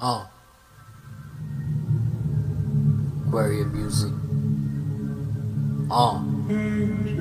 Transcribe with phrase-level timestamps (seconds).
[0.00, 0.24] Uh.
[3.28, 4.12] Aquarium music.
[5.90, 7.19] Uh.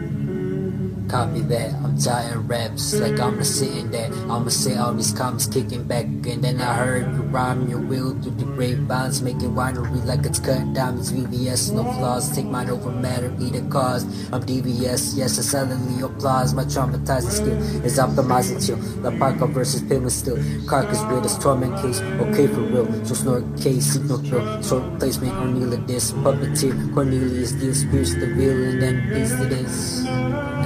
[1.09, 4.13] Copy that, I'm tired raps like I'm sitting there.
[4.29, 8.13] I'ma say all these comments kicking back, and then I heard you rhyme your will
[8.21, 11.11] through the grapevines, making winery like it's cut diamonds.
[11.11, 14.05] VVS, no flaws, take mine over matter, be the cause.
[14.31, 16.53] I'm DVS, yes, I silently applause.
[16.53, 18.77] My traumatizing skill is optimizing chill.
[19.01, 20.37] La Parka versus Payment still.
[20.67, 22.85] Carcass weird as torment case, okay for real.
[23.03, 24.61] So snort case, seek no thrill.
[24.61, 26.93] Short placement, O'Neal this puppeteer.
[26.93, 30.58] Cornelius deals, pierce the real, and then piece to.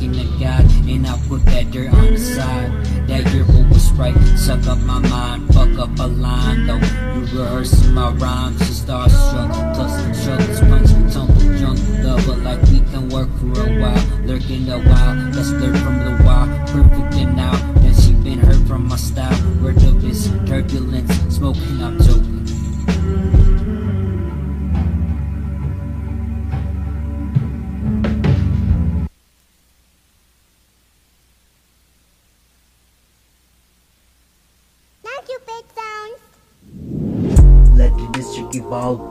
[0.00, 2.72] Working the God, and I put that dirt on the side.
[3.06, 6.76] That yearbook was right, suck up my mind, fuck up a line though.
[6.76, 9.74] You rehearsing my rhymes, she starstruck.
[9.74, 14.24] Plus the struggles, punch, tumble, drunk, love, but like we can work for a while.
[14.24, 16.48] Lurking a while, let's learn from the wild.
[16.70, 19.36] Perfect and now, then she been hurt from my style.
[19.60, 22.29] Word of this turbulence, smoking, I'm joking.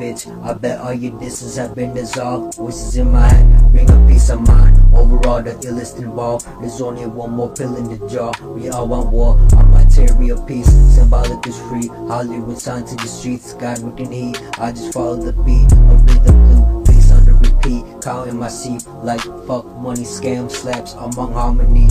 [0.09, 0.43] Bitch.
[0.43, 2.55] I bet all your disses have been dissolved.
[2.57, 4.77] Voices in my head, bring a peace of mind.
[4.93, 6.45] Overall, the illest involved.
[6.61, 8.31] There's only one more pill in the jar.
[8.53, 9.37] We all want war.
[9.53, 10.71] I'm material peace.
[10.95, 11.87] Symbolic is free.
[11.87, 13.53] Hollywood sign to the streets.
[13.53, 14.41] God within heat.
[14.59, 15.71] I just follow the beat.
[15.71, 16.85] of rhythm blue.
[16.85, 17.83] Face under repeat.
[18.01, 21.87] Counting my seat like fuck money scam slaps among harmony.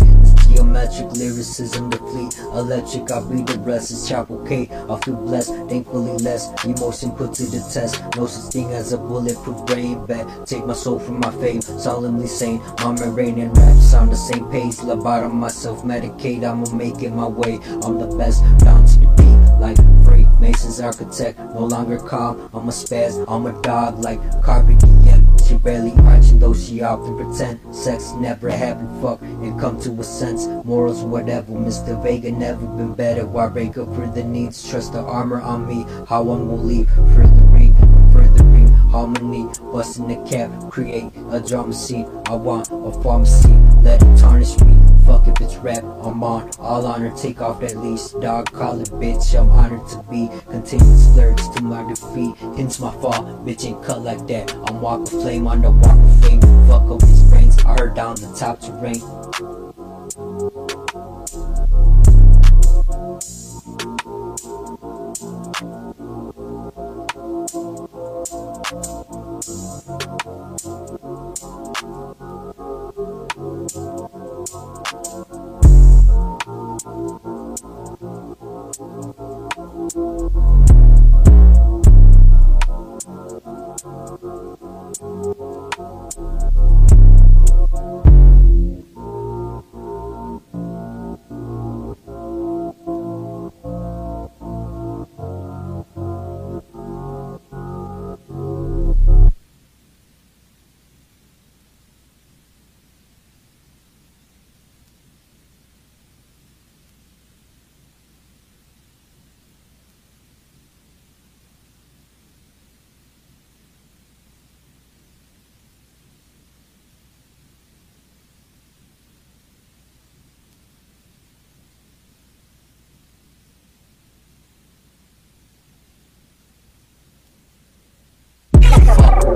[0.68, 2.38] Geometric lyricism deplete.
[2.52, 3.90] Electric, I be the rest.
[3.90, 4.68] It's chapel K.
[4.70, 8.02] I feel blessed, thankfully less emotion put to the test.
[8.16, 10.26] No such thing as a bulletproof brain bet.
[10.46, 14.44] Take my soul from my fame, solemnly saying, Mama rain and raps on the same
[14.50, 14.76] page.
[14.76, 16.44] Lobotom myself, medicate.
[16.44, 17.58] I'ma make it my way.
[17.82, 21.38] I'm the best, down to the beat like free Mason's architect.
[21.38, 22.50] No longer calm.
[22.52, 23.24] I'm a spaz.
[23.26, 24.78] I'm a dog like carpet.
[25.48, 29.00] She barely arching though she often pretend sex never happened.
[29.00, 30.46] Fuck and come to a sense.
[30.62, 31.52] Morals, whatever.
[31.52, 32.00] Mr.
[32.02, 33.24] Vega never been better.
[33.24, 34.68] Why break up for the needs?
[34.68, 35.86] Trust the armor on me.
[36.06, 37.74] How one will leave furthering,
[38.12, 39.48] furthering harmony.
[39.72, 42.06] Busting the cap, create a drama scene.
[42.26, 43.48] I want a pharmacy.
[43.82, 44.77] Let it tarnish me.
[45.08, 46.50] Fuck if it's rap, I'm on.
[46.58, 48.08] All honor, take off that leash.
[48.20, 49.34] Dog, call it bitch.
[49.40, 50.28] I'm honored to be.
[50.50, 52.36] Continuous flirts to my defeat.
[52.58, 53.24] Hence my fall.
[53.42, 54.54] Bitch ain't cut like that.
[54.66, 56.42] I'm walk of flame on the walk of fame.
[56.68, 57.56] Fuck up his brains.
[57.64, 59.00] I heard down the top terrain.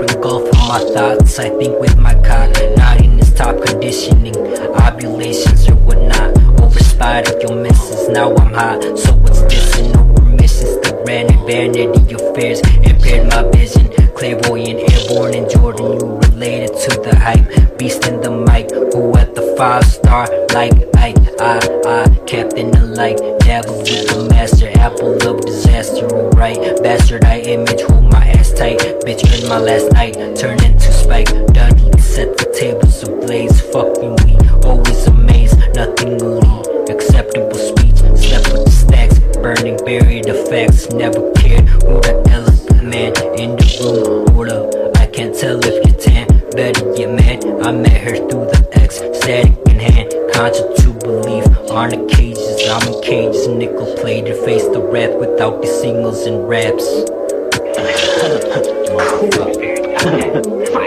[0.02, 4.36] Engulf of my thoughts, I think with my cock Not in this top conditioning.
[4.36, 10.74] Ovulations or whatnot Overspotted your misses, now I'm hot So what's this and no remissions
[10.82, 13.88] The granite vanity affairs Impaired my vision.
[14.14, 17.78] Clairvoyant, airborne in Jordan You related to the hype.
[17.78, 22.86] Beast in the mic Who at the five star like Ike I, I, captain the
[22.86, 23.18] light.
[23.40, 24.70] Dabble with the master.
[24.78, 27.24] Apple of disaster, alright Bastard.
[27.24, 28.78] I image, hold my ass tight.
[29.02, 30.14] Bitch in my last night.
[30.36, 31.26] Turn into Spike.
[31.52, 33.60] Dudley Set the tables ablaze.
[33.74, 35.58] Fucking we always amazed.
[35.74, 36.88] Nothing elite.
[36.88, 37.98] Acceptable speech.
[38.22, 39.18] Slept with the stacks.
[39.42, 40.88] Burning buried the facts.
[40.90, 43.10] Never cared who the elephant man
[43.42, 46.28] In the room Hold up I can't tell if you're tan.
[46.54, 47.44] Better get mad.
[47.66, 49.02] I met her through the X.
[49.18, 49.61] Static
[50.42, 51.46] Conscious to believe.
[51.70, 53.46] On the cages I'm in cages.
[53.46, 56.82] Nickel plated Face the wrath Without the singles and raps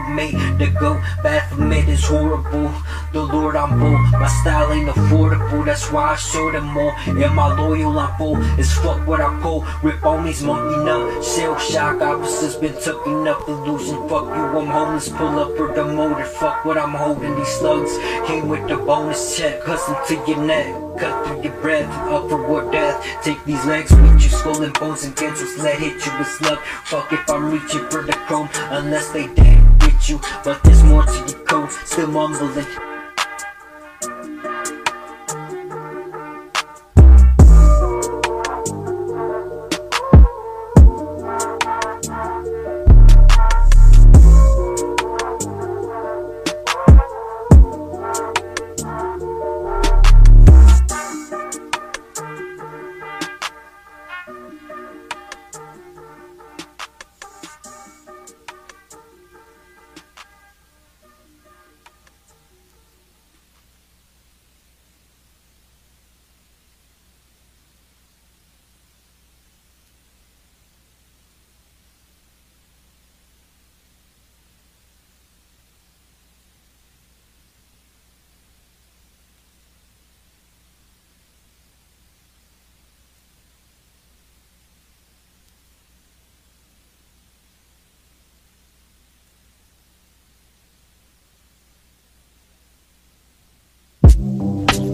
[0.00, 2.72] Snatch soulmate, the go Baphomet is horrible.
[3.12, 6.94] The Lord I'm bull, my style ain't affordable, that's why I show them more.
[7.06, 9.66] And my loyal I'm full, it's fuck what I pull.
[9.82, 14.08] Rip on these monkey nut, shell shock officers been took enough illusion.
[14.08, 16.24] Fuck you, I'm homeless, pull up for the motor.
[16.24, 20.74] Fuck what I'm holding, these slugs came with the bonus check, custom to your neck.
[20.98, 23.04] Cut through your breath, up for war death.
[23.24, 25.56] Take these legs with you, skull and bones and cancels.
[25.58, 26.58] Let hit you with slug.
[26.84, 29.59] Fuck if I'm reaching for the chrome, unless they dead
[30.10, 30.20] you.
[30.44, 32.99] But there's more to the code, still mumbling.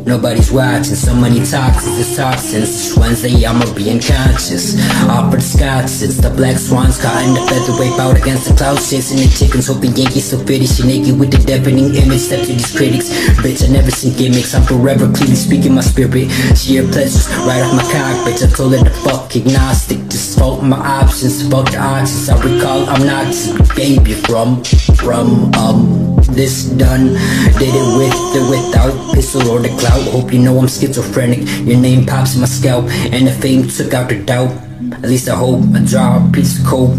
[0.06, 2.70] Nobody's watching, so many toxins, it's toxins.
[2.70, 4.78] It's Wednesday, I'ma be unconscious.
[5.10, 8.88] Off for Scots, it's the black swans caught in the featherweight bout against the clouds,
[8.88, 12.20] chasing the chickens, hoping Yankees so finish naked with the deafening image.
[12.20, 13.10] Step to these critics,
[13.42, 14.54] bitch, I never seen gimmicks.
[14.54, 16.30] I'm forever clearly speaking my spirit.
[16.54, 18.46] Sheer pleasures, right off my cock, bitch.
[18.46, 22.28] I told her to fuck agnostic, just fault my options, fuck the options.
[22.28, 23.34] I recall I'm not
[23.74, 24.62] baby from,
[24.94, 27.06] from, um this done
[27.58, 30.02] Did it with or without Pistol or the clout.
[30.12, 31.40] Hope you know I'm schizophrenic.
[31.66, 34.50] Your name pops in my scalp And the fame took out the doubt.
[34.92, 36.96] At least I hope I draw a piece of coke.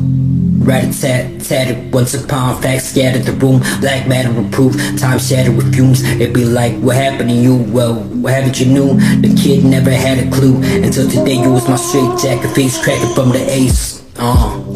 [0.68, 3.60] Rat-a-tat, tatted once upon Facts scattered the room.
[3.80, 6.04] Black matter reproof Time shattered with fumes.
[6.04, 7.56] It'd be like what happened to you?
[7.56, 8.94] Well, what haven't you knew?
[9.22, 13.14] The kid never had a clue Until today you was my straight jacket Face cracking
[13.16, 14.04] from the ace.
[14.18, 14.67] Uh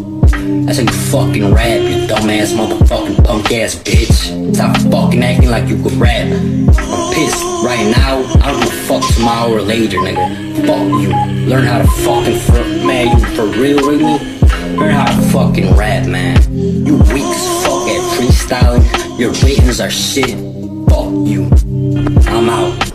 [0.66, 4.54] that's how you fucking rap, you dumbass motherfucking punk ass bitch.
[4.56, 6.28] Stop fucking acting like you could rap.
[6.28, 8.20] I'm pissed right now.
[8.42, 10.66] I don't give a fuck tomorrow or later, nigga.
[10.68, 11.10] Fuck you.
[11.48, 14.20] Learn how to fucking for man, you for real me?
[14.78, 16.42] Learn how to fucking rap, man.
[16.52, 19.20] You weak as fuck at freestyling.
[19.20, 20.32] Your ratings are shit.
[20.90, 21.50] Fuck you.
[22.28, 22.91] I'm out.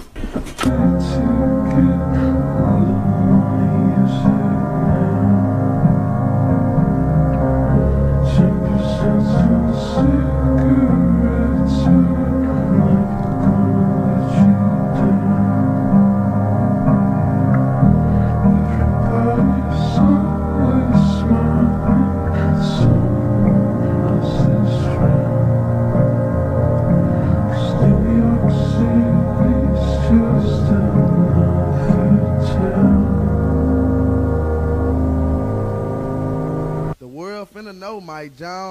[38.16, 38.65] Mai Jones.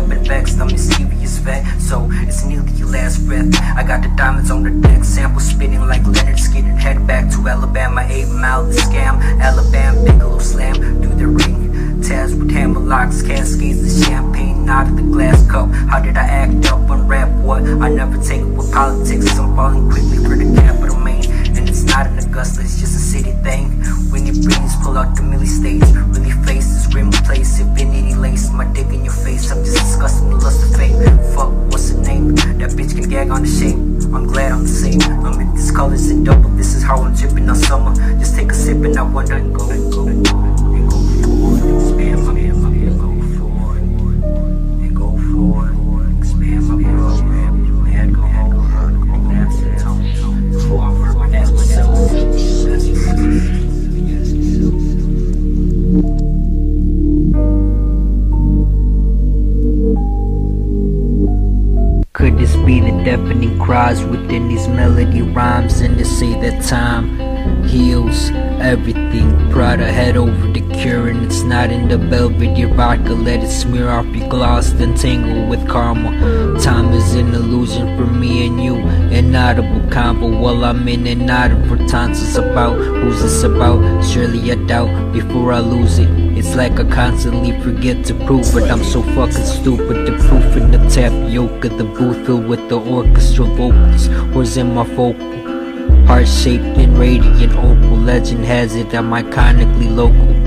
[0.00, 0.58] up and vexed.
[0.58, 3.54] I'm a serious vet, so it's nearly your last breath.
[3.76, 6.78] I got the diamonds on the deck, sample spinning like Lynyrd Skynyrd.
[6.78, 9.20] Head back to Alabama, 8 mile the scam.
[9.40, 11.60] Alabama, Bigelow slam through the ring.
[12.00, 15.68] Taz with hammer locks, cascades of champagne out of the glass cup.
[15.90, 17.28] How did I act up on rap?
[17.44, 17.62] What?
[17.62, 19.38] I never take with politics.
[19.38, 21.09] I'm falling quickly for the capital man.
[21.80, 23.80] It's not an Augusta, it's just a city thing.
[24.12, 25.80] When your breathe, pull out the milli stage.
[26.12, 28.52] Really face this rim place, if in any lace.
[28.52, 31.00] My dick in your face, I'm just disgusting the lust of fame.
[31.32, 32.34] Fuck, what's the name?
[32.60, 33.96] That bitch can gag on the shame.
[34.14, 35.00] I'm glad I'm the same.
[35.24, 36.50] I'm in this colors and double.
[36.50, 37.94] This is how I'm tripping on summer.
[38.18, 40.49] Just take a sip and I wonder and go and go and go.
[63.04, 68.30] deafening cries within these melody rhymes, and they say that time heals
[68.60, 69.50] everything.
[69.50, 73.12] Pride ahead over the and it's not in the Belvedere vodka.
[73.12, 76.10] Let it smear off your gloss, then tangle with karma.
[76.58, 78.76] Time is an illusion for me and you,
[79.10, 80.28] inaudible combo.
[80.40, 84.04] While I'm in and out of It's about who's this about?
[84.04, 86.08] Surely I doubt before I lose it.
[86.38, 88.70] It's like I constantly forget to prove it.
[88.70, 90.06] I'm so fucking stupid.
[90.06, 94.08] The proof in the tapioca, the booth filled with the orchestral vocals.
[94.34, 95.28] Where's in my vocal?
[96.06, 97.98] Heart shaped and radiant opal.
[97.98, 100.39] Legend has it I'm iconically local.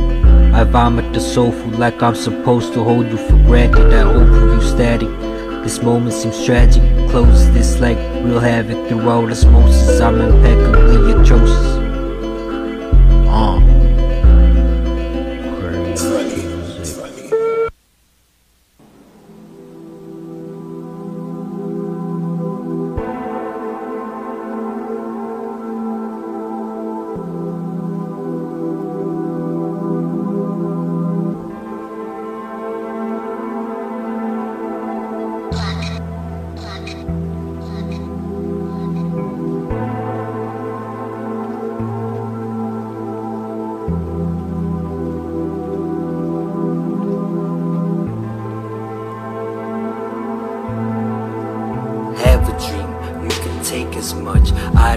[0.53, 3.91] I vomit the soulful like I'm supposed to hold you for granted.
[3.91, 5.09] I hope you static.
[5.63, 6.83] This moment seems tragic.
[7.09, 9.99] Close this like real havoc through all osmosis.
[9.99, 11.82] I'm impeccably atrocious.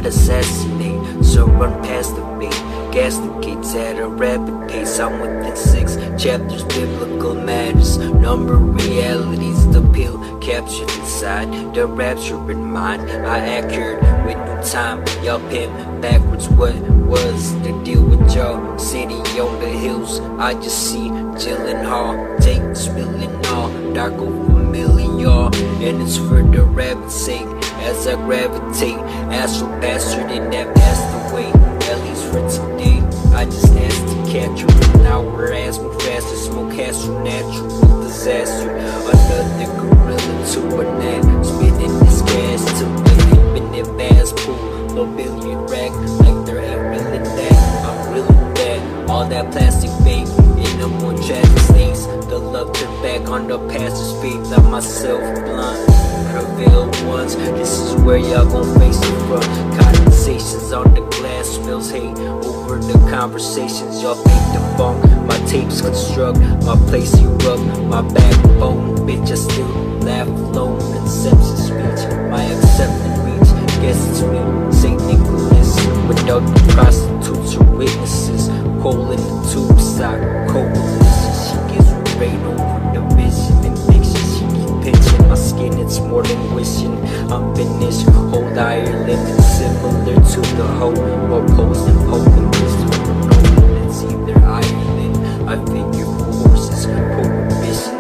[0.07, 2.53] Assassinate, so run past the bait.
[2.95, 5.01] Gas the gates at a rapid pace.
[5.01, 7.99] I'm within six chapters, biblical matters.
[7.99, 11.75] Number realities, the pill captured inside.
[11.75, 13.11] The rapture in mind.
[13.11, 15.05] I accurate with new time.
[15.25, 16.49] Y'all pimp backwards.
[16.51, 16.77] What
[17.11, 18.79] was the deal with y'all?
[18.79, 20.21] City on the hills.
[20.39, 22.41] I just see Gyllenhaal.
[22.41, 23.71] Take spilling all.
[23.93, 25.53] Dark over million, y'all.
[25.83, 27.56] And it's for the rabbit's sake
[27.87, 28.99] as I gravitate.
[29.31, 31.51] Astral bastard in that passed away.
[31.91, 32.99] At least for today,
[33.35, 35.03] I just asked to catch you.
[35.03, 37.69] Now we're ass move faster, smoke astral natural
[38.03, 38.71] disaster.
[38.77, 40.17] Another gorilla
[40.53, 44.95] to a net, spinning this gas to the infinite vast pool.
[44.95, 47.87] No billion rack like there ain't really that.
[47.87, 49.11] I'm really that.
[49.11, 50.46] All that plastic fake
[51.35, 54.41] in the love turned back on the past pastor's feet.
[54.51, 57.35] Love myself blunt prevail once.
[57.35, 59.43] This is where y'all gon' face it from.
[59.79, 64.03] Conversations on the glass spills hate over the conversations.
[64.03, 65.03] Y'all fake the funk.
[65.27, 68.97] My tapes construct, my place erupt, my backbone.
[69.07, 69.67] Bitch, I still
[70.07, 70.79] laugh alone.
[70.97, 73.51] Inception speech, my acceptance reach.
[73.83, 74.41] Guess it's me,
[74.73, 75.01] St.
[75.07, 75.75] Nicholas.
[76.07, 78.36] Without the prostitutes or witnesses.
[78.87, 80.71] Coal in the tube sock, cold
[81.43, 84.23] She gives rain over the vision and fiction.
[84.31, 86.97] She keep pitching my skin, it's more than wishing.
[87.33, 92.55] I'm finished, hold limits Similar to the hope, more posed and potent
[93.83, 97.96] It's either Ireland, I figure horses, prohibition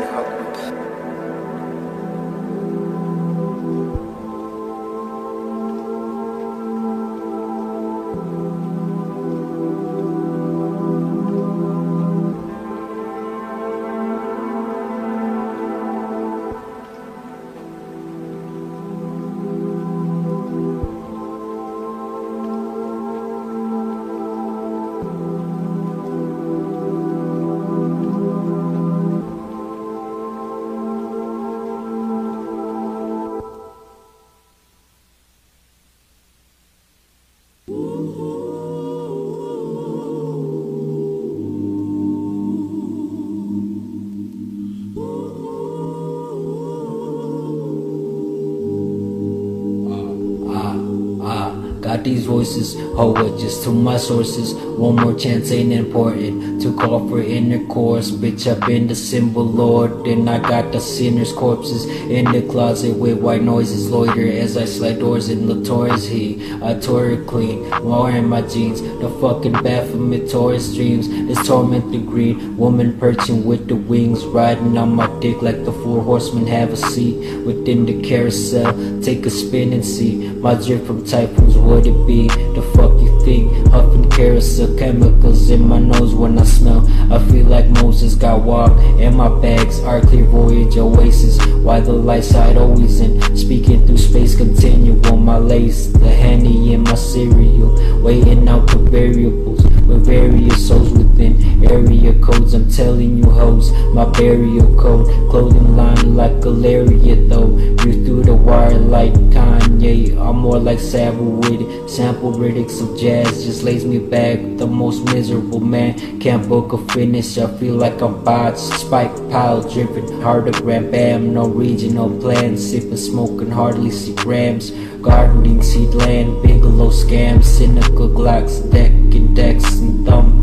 [52.07, 54.55] these voices, oh, hold just to my sources.
[54.55, 58.11] One more chance ain't important to call for intercourse.
[58.13, 60.05] Bitch, I've been the symbol lord.
[60.05, 63.91] Then I got the sinner's corpses in the closet with white noises.
[63.91, 66.63] Loiter as I slide doors in Latour's heat.
[66.63, 68.81] I tore it clean, wearing my jeans.
[68.81, 71.09] The fucking Baphomet Taurus dreams.
[71.09, 75.73] This torment the green woman perching with the wings, riding on my dick like the
[75.73, 78.73] four horsemen have a seat within the carousel.
[79.03, 82.29] Take a spin and see my drip from typhoons would it be?
[82.29, 83.69] The fuck you think?
[83.69, 86.87] Huffing carousel chemicals in my nose when I smell.
[87.13, 91.45] I feel like Moses got walk, and my bags are clear voyage oasis.
[91.67, 93.37] Why the light side always in?
[93.37, 99.76] Speaking through space continuum, my lace, the handy in my cereal, weighing out the variables
[99.87, 102.55] with various souls within area codes.
[102.55, 107.57] I'm telling you, hoes, my burial code, clothing line like a lariat though.
[107.87, 110.17] You through the wire like Kanye.
[110.19, 111.89] I'm more like Savile with it.
[111.89, 114.39] Sample lyrics of jazz just lays me back.
[114.59, 117.39] The most miserable man can't book a finish.
[117.39, 118.63] I feel like I'm bots.
[118.81, 120.07] Spike pile driven.
[120.21, 121.33] Hardogram bam.
[121.33, 122.57] No regional plan.
[122.57, 124.71] Sipping, smoking, hardly see grams.
[125.01, 126.43] Gardening seed land.
[126.43, 127.45] Bigelow scams.
[127.45, 128.69] Cynical glocks.
[128.73, 129.76] Deck and decks.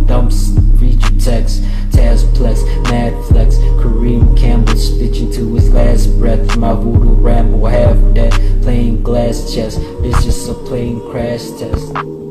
[0.07, 0.57] Dumps.
[0.79, 1.63] Feature text.
[1.91, 2.63] Tazplex.
[2.83, 3.57] Mad flex.
[3.81, 6.57] Kareem Campbell stitching to his last breath.
[6.57, 9.75] My voodoo ramble half dead, Playing glass chess.
[10.01, 12.22] This just a plain crash test.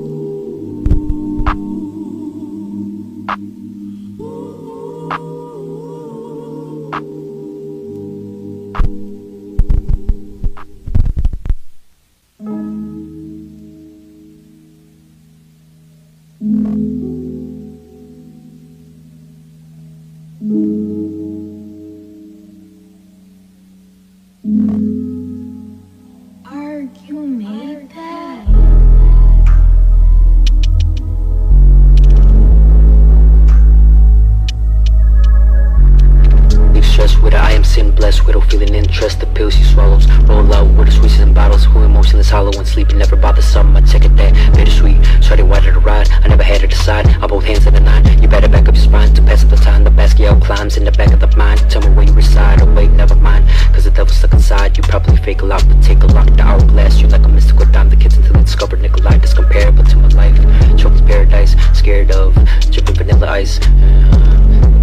[45.83, 47.07] Ride I never had her decide.
[47.07, 48.05] I both hands in the nine.
[48.23, 50.85] You better back up your spine to pass up the time the Basquiat climbs in
[50.85, 51.59] the back of the mind.
[51.71, 52.63] Tell me where you reside.
[52.63, 53.49] Oh wait never mind.
[53.75, 54.77] Cause the devil's stuck inside.
[54.77, 56.27] You probably fake a lot but take a lock.
[56.37, 57.91] The hourglass you like a mystical dime.
[57.91, 60.37] The kids until they discovered Nikolai that's comparable to my life.
[60.79, 61.57] Chokes paradise.
[61.73, 62.35] Scared of
[62.71, 63.59] dripping vanilla ice.
[63.59, 64.82] Bitch,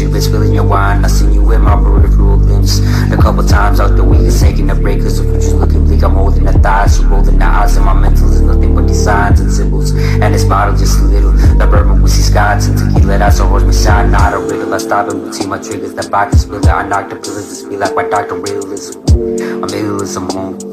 [0.00, 2.80] you've been spilling your wine, I seen you in my peripheral glimpse.
[3.12, 5.02] A couple times out the week, is taking a break.
[5.02, 6.02] Cause the future's looking bleak.
[6.02, 7.76] I'm holding the thighs, so rolling the eyes.
[7.76, 9.90] And my mental is nothing but these signs and symbols.
[9.92, 11.32] And this bottle just a little.
[11.32, 13.18] The bourbon whiskey scotch and tequila.
[13.18, 14.72] That's a horse me shine, not a riddle.
[14.72, 15.94] I stop in between my triggers.
[15.94, 16.70] That box is spiller.
[16.70, 17.48] I knock the pillars.
[17.48, 19.00] This be like my doctor realism.
[19.08, 20.71] I'm realism home.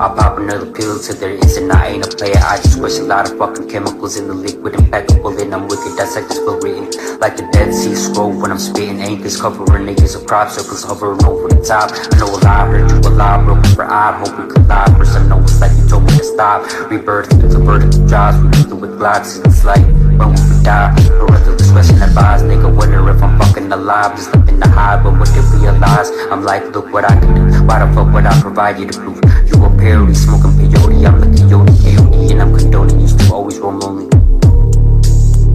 [0.00, 1.70] I'll pop another pill till there isn't.
[1.70, 2.40] I ain't a player.
[2.40, 4.72] I just squish a lot of fucking chemicals in the liquid.
[4.72, 5.92] Impeccable and I'm wicked.
[5.98, 6.88] That's like book written.
[7.20, 8.98] Like the Dead Sea Scroll when I'm spitting.
[9.02, 11.92] Anchors covering niggas of crop circles hovering over the top.
[11.92, 14.16] I know a lie, heard you a lie, broken for eye.
[14.24, 14.96] Hope we collide.
[14.96, 16.64] First I know it's like you told me to stop.
[16.90, 18.40] Rebirth the vertical drives.
[18.40, 19.36] We do it with glocks.
[19.44, 19.84] It's like
[20.16, 20.96] when we die.
[20.96, 21.08] die.
[21.20, 22.46] Parental discretion advised.
[22.46, 24.16] Nigga wonder if I'm fucking alive.
[24.16, 26.08] There's nothing to hide, but what they realize.
[26.32, 27.66] I'm like, look what I can do.
[27.68, 29.39] Why the fuck would I provide you the proof?
[29.80, 31.06] Parody, smoking peyote.
[31.06, 33.00] I'm looking yodi, AOD, and I'm condoning.
[33.00, 34.04] Used to always roam lonely.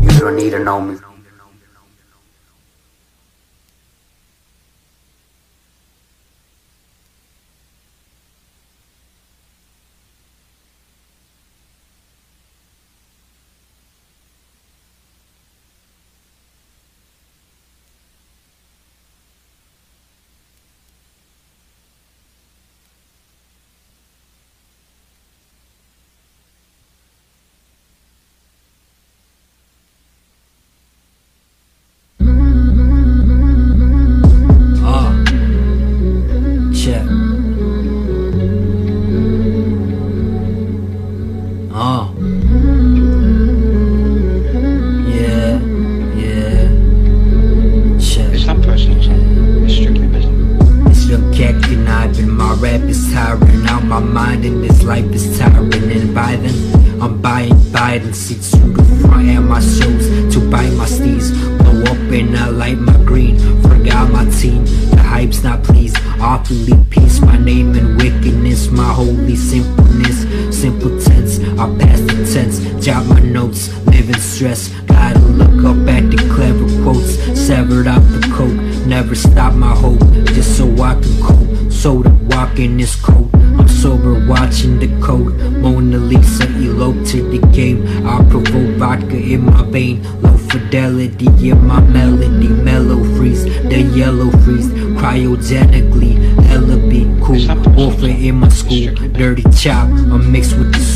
[0.01, 0.97] You don't need to know me.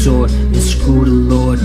[0.04, 1.60] Sword And screw the lord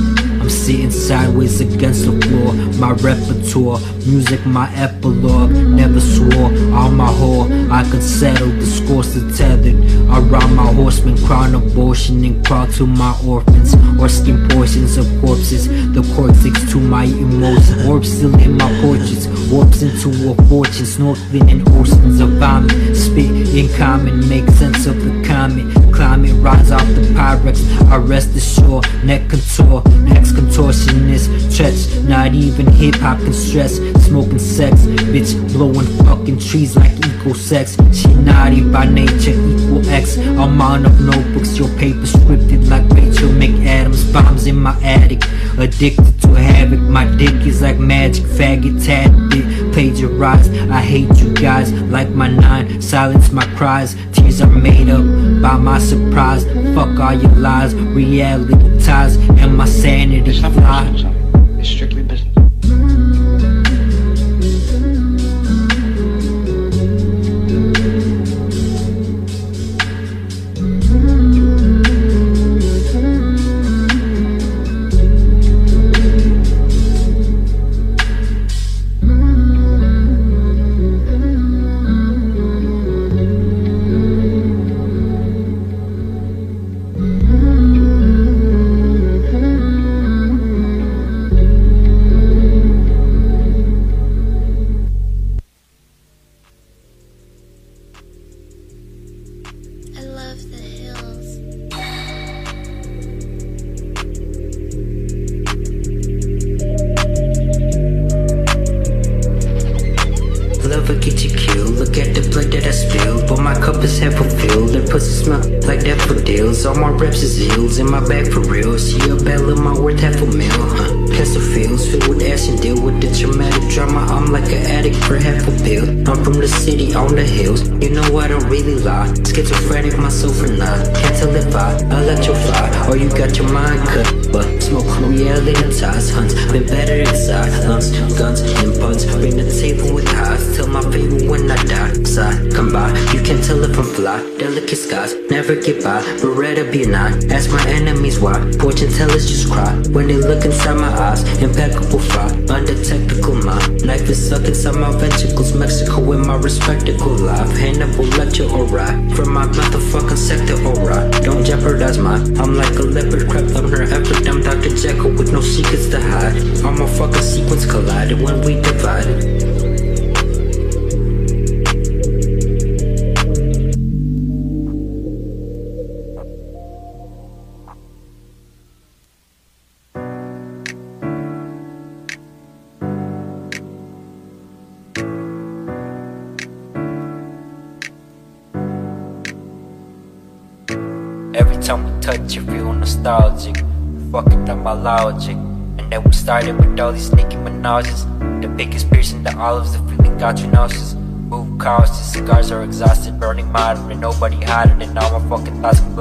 [0.45, 2.53] I'm sitting sideways against the floor.
[2.79, 5.53] My repertoire, music, my epilogue.
[5.53, 7.49] Never swore on my whore.
[7.71, 9.77] I could settle the scores to tethered.
[10.11, 13.75] Around my horsemen, crown abortion and crawl to my orphans.
[13.99, 15.67] Or skin portions of corpses.
[15.95, 17.87] The cortex to my emotions.
[17.87, 19.27] Orbs still in my portraits.
[19.51, 20.85] Warps into a fortune.
[20.85, 22.95] Snorkeling in oceans of vomit.
[22.95, 25.84] Spit in common, make sense of the comet.
[26.15, 27.59] Climate rise off the Pyrex.
[27.91, 31.51] I rest the shore, neck contour, next contortionist.
[31.51, 33.79] Stretch, not even hip hop can stress.
[34.07, 37.77] Smoking sex, bitch blowing fucking trees like eco sex.
[37.93, 40.17] She naughty by nature, equal X.
[40.17, 44.13] Amount of notebooks, your paper scripted like Rachel McAdams.
[44.13, 45.25] Bombs in my attic,
[45.59, 46.79] addicted to havoc.
[46.79, 50.55] My dick is like magic, faggot, tagged it, plagiarized.
[50.71, 53.97] I hate you guys, like my nine, silence my cries.
[54.13, 55.03] Tears are made up
[55.43, 56.45] by my surprise.
[56.75, 61.14] Fuck all your lies, reality ties, and my sanity fly.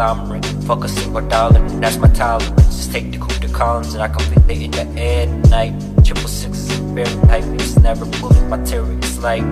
[0.04, 0.46] Conglomerate.
[0.66, 2.76] Fuck a single dollar, that's my tolerance.
[2.76, 4.08] Just take the coupe to columns, and I
[4.50, 5.74] it in the air tonight.
[6.04, 8.58] Triple sixes very tight, it's never pulling my.
[8.98, 9.44] It's like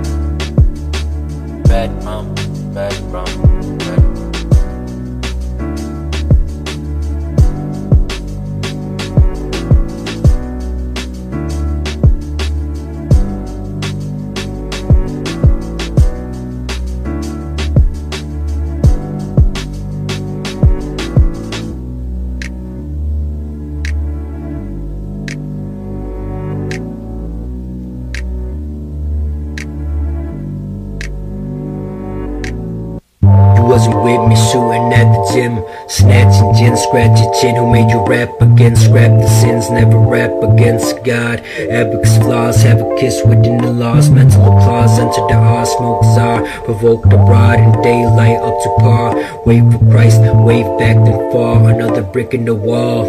[35.92, 38.78] Snatching gin, scratch your chin Who made you rap again?
[38.78, 41.44] Scrap the sins, never rap against God.
[41.58, 44.10] Epic's flaws, have a kiss within the laws.
[44.10, 49.16] Mental applause, enter the R Smoke czar, provoke the rod In daylight up to par.
[49.46, 51.68] Wait for Christ, wave back then fall.
[51.68, 53.06] Another brick in the wall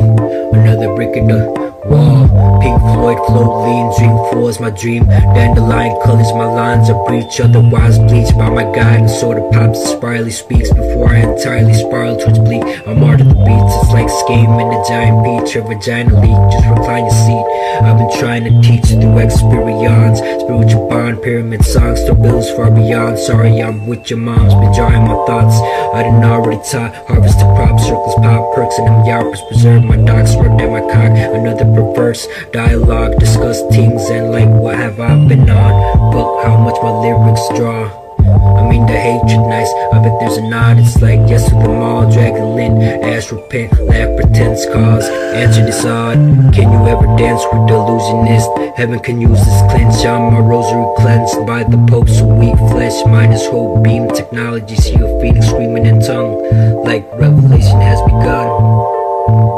[0.52, 6.32] Another brick in the wall Pink Floyd, float lean, dream floors my dream Dandelion colors,
[6.32, 11.08] my lines are breach Otherwise bleached by my guidance Sort of pops, spirally speaks Before
[11.08, 14.84] I entirely spiral towards bleak I'm art of the beats, it's like scheme in a
[14.88, 19.18] giant beach a vagina leak, just recline your seat I've been trying to teach through
[19.18, 20.18] experience.
[20.20, 23.18] Spiritual bond, pyramid songs, still bills far beyond.
[23.18, 25.56] Sorry, I'm with your moms, been jarring my thoughts.
[25.92, 29.96] I didn't already taught, harvest the crops, circles pop, perks, and them yarpers preserve my
[29.96, 31.10] docs, rubbed at my cock.
[31.10, 36.12] Another perverse dialogue, discuss things and like what have I been on.
[36.12, 38.02] Book how much my lyrics draw.
[38.22, 41.82] I mean the hatred nice, I bet there's a nod It's like yes to them
[41.82, 46.16] all, drag the lint Ash repent, laugh pretense cause Answer this odd,
[46.54, 48.48] can you ever dance with delusionist?
[48.76, 53.04] Heaven can use this cleanse, I'm my rosary cleansed By the pope's so weak flesh,
[53.06, 58.46] mine is hope beam Technology, see a phoenix screaming in tongue Like revelation has begun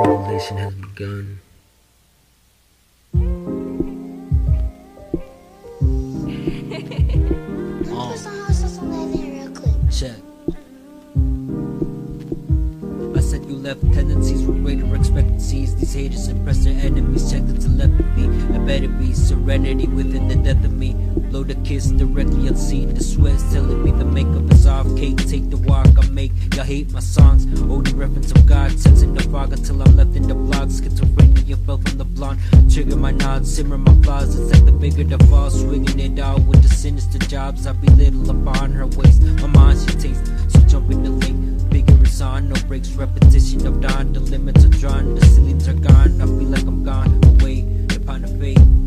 [0.08, 1.33] Revelation has begun
[14.74, 15.74] greater expectancies.
[15.76, 17.30] These haters impress their enemies.
[17.30, 18.26] Check the telepathy.
[18.54, 20.94] I better be serenity within the death of me.
[21.30, 22.94] Blow the kiss directly unseen.
[22.94, 24.86] The sweat's telling me the makeup is off.
[24.96, 26.32] Cake, take the walk I make.
[26.54, 27.46] Y'all hate my songs.
[27.60, 28.78] Only reference of God.
[28.78, 30.68] Sensing the fog until I'm left in the blog.
[30.68, 32.40] Schizophrenia fell from the blonde.
[32.72, 34.38] Trigger my nods, simmer my flaws.
[34.38, 35.50] It's like the bigger the fall.
[35.50, 37.66] Swinging it out with the sinister jobs.
[37.66, 39.22] I belittle upon her waist.
[39.22, 40.14] My mind she.
[40.48, 41.70] So jump in the lake.
[41.70, 42.48] Bigger is on.
[42.48, 42.90] No breaks.
[42.90, 44.12] Repetition of dawn.
[44.12, 45.14] The limits are drawn.
[45.14, 46.20] The ceilings are gone.
[46.20, 47.20] I feel like I'm gone.
[47.24, 47.60] Away
[47.94, 48.83] upon the fate.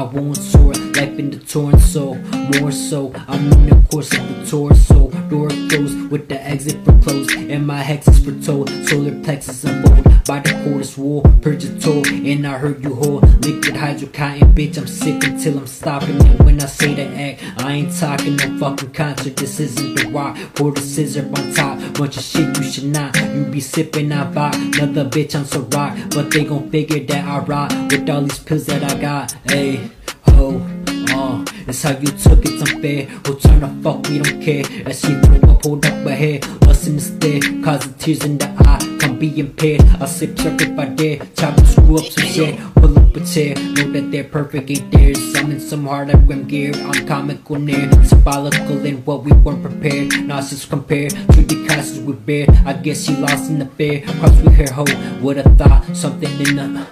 [0.00, 2.14] I won't soar Life in the torrent so
[2.58, 5.10] More so, I'm in the course of the torso.
[5.28, 9.69] Door closed with the exit for close And my hex is for toll Solar plexus
[10.30, 15.24] by the coldest a toll and I heard you hold Liquid hydrocotton bitch I'm sick
[15.24, 19.34] until I'm stopping And when I say the act I ain't talking no fucking concert.
[19.34, 21.94] This isn't the rock Pour the scissor on top.
[21.94, 25.62] Bunch of shit you should not You be sipping I buy Another bitch I'm so
[25.62, 29.32] rock But they gon' figure that I rock With all these pills that I got.
[29.50, 29.90] Hey,
[30.26, 30.62] ho,
[31.10, 33.08] uh It's how you took it, unfair
[33.40, 34.64] turn the fuck we don't care.
[34.86, 36.40] As she threw up, hold up her
[36.86, 38.89] in the stare Causing tears in the eye
[39.20, 41.18] be impaired I sip syrup if I dare.
[41.36, 42.58] Chop and screw up some shit.
[42.74, 43.54] Pull up a chair.
[43.54, 44.70] Know that they're perfect.
[44.70, 46.72] Ain't theirs I'm in some hard like Grim Gear.
[46.74, 47.92] I'm comical near.
[48.02, 50.26] Symbolical in what we weren't prepared.
[50.26, 52.46] Nauseous compared To the classes we bear.
[52.64, 56.56] I guess she lost in the fair Cross with her hoe Would've thought something in
[56.56, 56.86] the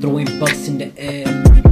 [0.00, 1.63] Throwing bucks in the air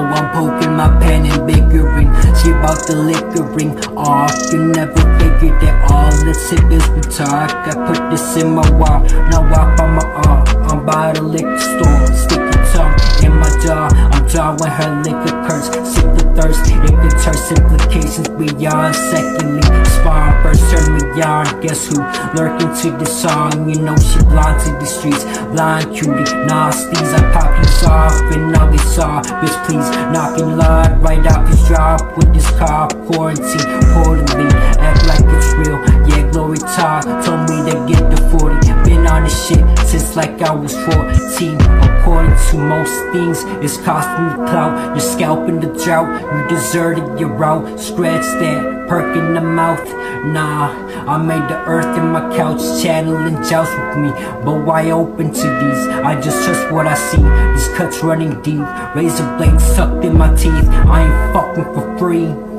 [0.00, 2.08] Now I'm poking my pen and bickering
[2.40, 7.50] She about the liquoring off You never figured that all the sickness we talk.
[7.52, 11.58] I put this in my walk Now walk by my arm I'm by the liquor
[11.58, 12.49] store Sticky
[13.62, 19.62] jaw I'm drawing her liquor curse Sip the thirst If the terse implications beyond Secondly,
[20.00, 22.00] spawn first turn me on Guess who?
[22.34, 27.20] Lurking to the song You know she blind to the streets Blind cutie, nasties I
[27.32, 32.00] pop you soft and now they saw Bitch please knocking loud right out his drop
[32.16, 34.48] With this car quarantine Portally
[34.80, 39.22] act like it's real Yeah glory talk Told me to get the 40 Been on
[39.22, 41.60] this shit since like I was 14.
[41.60, 44.96] According to most things, it's costing the clout.
[44.96, 47.78] You're scalping the drought, you deserted your route.
[47.78, 49.86] Scratch that, perk in the mouth.
[50.24, 50.74] Nah,
[51.06, 54.10] I made the earth in my couch, channeling joust with me.
[54.44, 55.86] But why open to these?
[56.02, 57.22] I just trust what I see.
[57.52, 58.66] These cuts running deep,
[58.96, 60.68] razor blades sucked in my teeth.
[60.68, 62.49] I ain't fucking for free.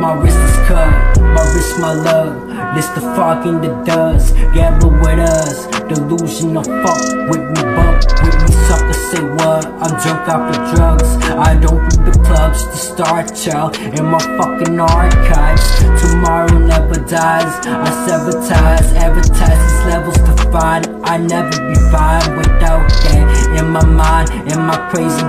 [0.00, 2.74] My wrist is cut, my wrist my love.
[2.74, 4.34] This the fog in the dust.
[4.52, 8.92] Gamble with us, delusion of fuck with me, buck with me, sucker.
[8.92, 9.64] Say what?
[9.64, 11.10] I'm drunk off the drugs.
[11.32, 15.64] I don't do the clubs, the star child in my fucking archives.
[16.02, 17.52] Tomorrow never dies.
[17.64, 20.86] I sabotage advertise these levels to find.
[21.04, 24.28] I never be fine without that in my mind.
[24.52, 25.24] Am I crazy?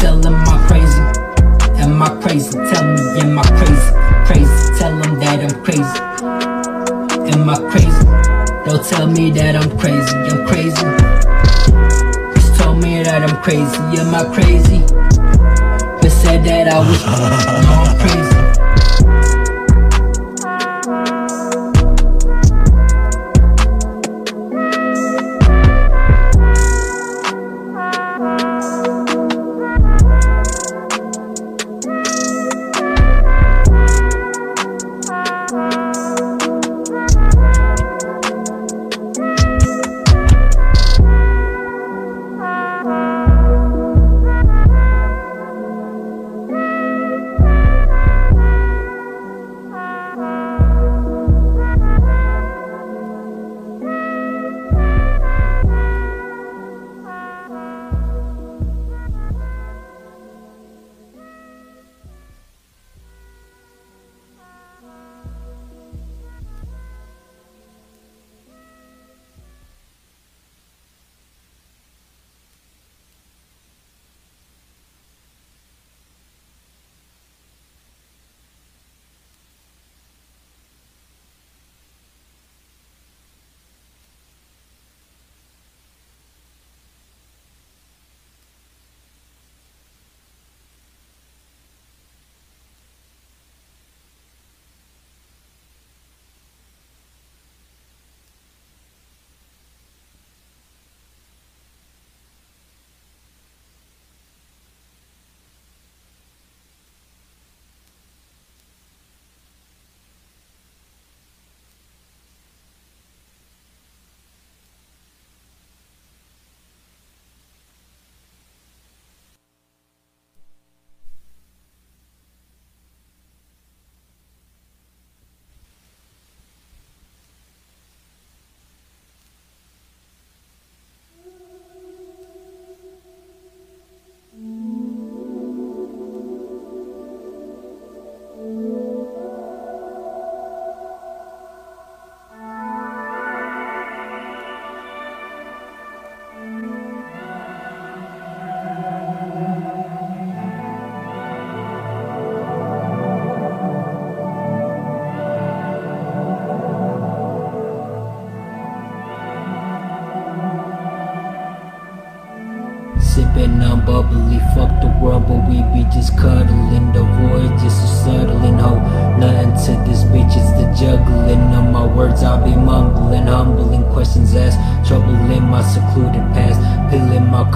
[0.00, 0.95] Tell my crazy.
[1.96, 2.50] Am I crazy?
[2.50, 3.90] Tell me, am I crazy?
[4.26, 5.98] Crazy, tell them that I'm crazy.
[7.32, 8.04] Am I crazy?
[8.66, 10.76] Don't tell me that I'm crazy, I'm crazy.
[12.34, 14.80] Just told me that I'm crazy, am I crazy?
[16.02, 17.12] But said that I was, no,
[17.88, 18.65] I'm crazy.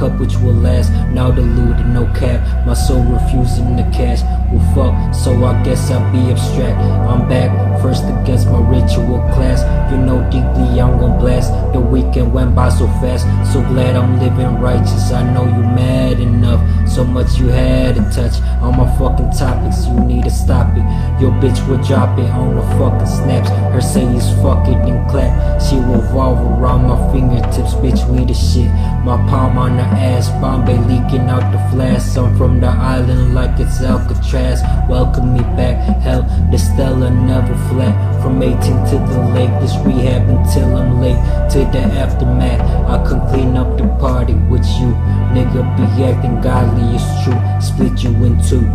[0.00, 0.90] Cup, which will last.
[1.12, 2.40] Now deluded, no cap.
[2.66, 4.22] My soul refusing the cash.
[4.50, 6.78] Well, fuck, so I guess I'll be abstract.
[7.10, 7.50] I'm back,
[7.82, 9.60] first against my ritual class.
[9.92, 11.52] You know deeply I'm gon' blast.
[11.74, 13.24] The weekend went by so fast.
[13.52, 15.12] So glad I'm living righteous.
[15.12, 16.60] I know you mad enough.
[16.88, 19.86] So much you had to touch on my fucking topics.
[19.86, 20.84] You need to stop it.
[21.20, 23.50] Your bitch will drop it on the fucking snaps.
[23.74, 25.60] Her say is fuck it and clap.
[25.62, 27.74] She revolve around my fingertips.
[27.74, 28.70] Bitch, we the shit.
[29.02, 30.28] My palm on her ass.
[30.42, 32.18] Bombay leaking out the flask.
[32.18, 34.60] I'm from the island like it's Alcatraz.
[34.90, 35.76] Welcome me back.
[36.02, 38.22] Hell, the Stella never flat.
[38.22, 39.50] From 18 to the lake.
[39.60, 41.16] This rehab until I'm late.
[41.52, 42.60] To the aftermath.
[42.90, 44.92] I can clean up the party with you.
[45.32, 47.40] Nigga be acting godly, it's true.
[47.58, 48.66] Split you in two.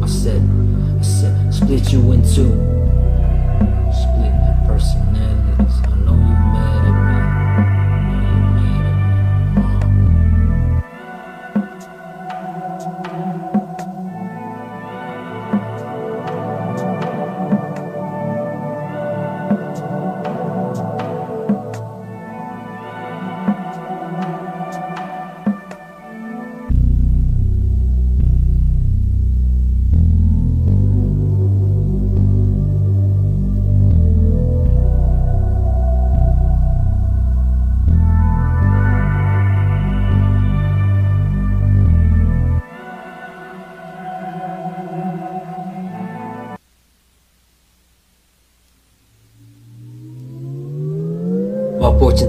[0.00, 0.42] I said,
[1.00, 2.85] I said, split you in two.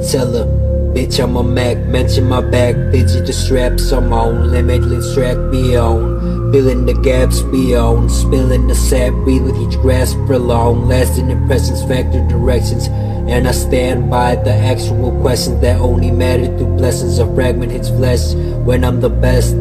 [0.08, 0.45] Fortune teller.
[0.93, 6.51] Bitch, I'm a Mac, mention my back, bitch, the straps I'm on, limitless track beyond.
[6.53, 12.26] Filling the gaps beyond, spilling the sap, breathe with each grasp prolong, lasting impressions, factor
[12.28, 12.88] directions.
[13.30, 17.20] And I stand by the actual questions that only matter through blessings.
[17.20, 18.34] A fragment hits flesh
[18.66, 19.53] when I'm the best.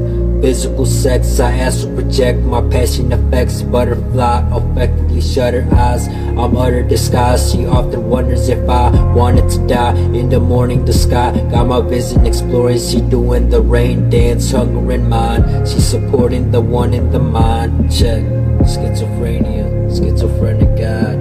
[0.43, 3.62] Physical sex, I astral project my passion effects.
[3.62, 6.07] Butterfly effectively shutter eyes.
[6.09, 7.51] I'm utter disguise.
[7.51, 9.97] She often wonders if I wanted to die.
[10.12, 12.78] In the morning, the sky got my vision exploring.
[12.78, 15.66] She doing the rain dance, hunger in mind.
[15.66, 17.91] She supporting the one in the mind.
[17.91, 18.22] Check
[18.62, 19.66] schizophrenia,
[19.97, 21.16] schizophrenic God,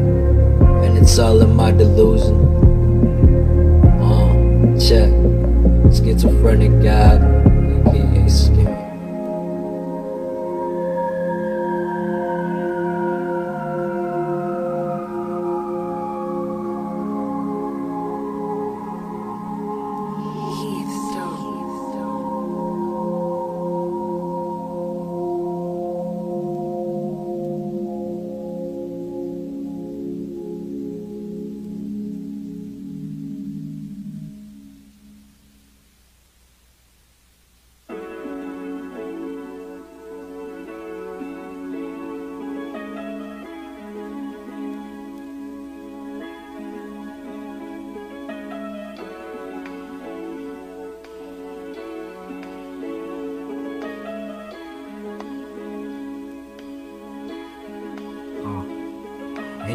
[0.84, 2.36] and it's all in my delusion.
[4.02, 5.10] Uh, check
[5.96, 7.22] schizophrenic God,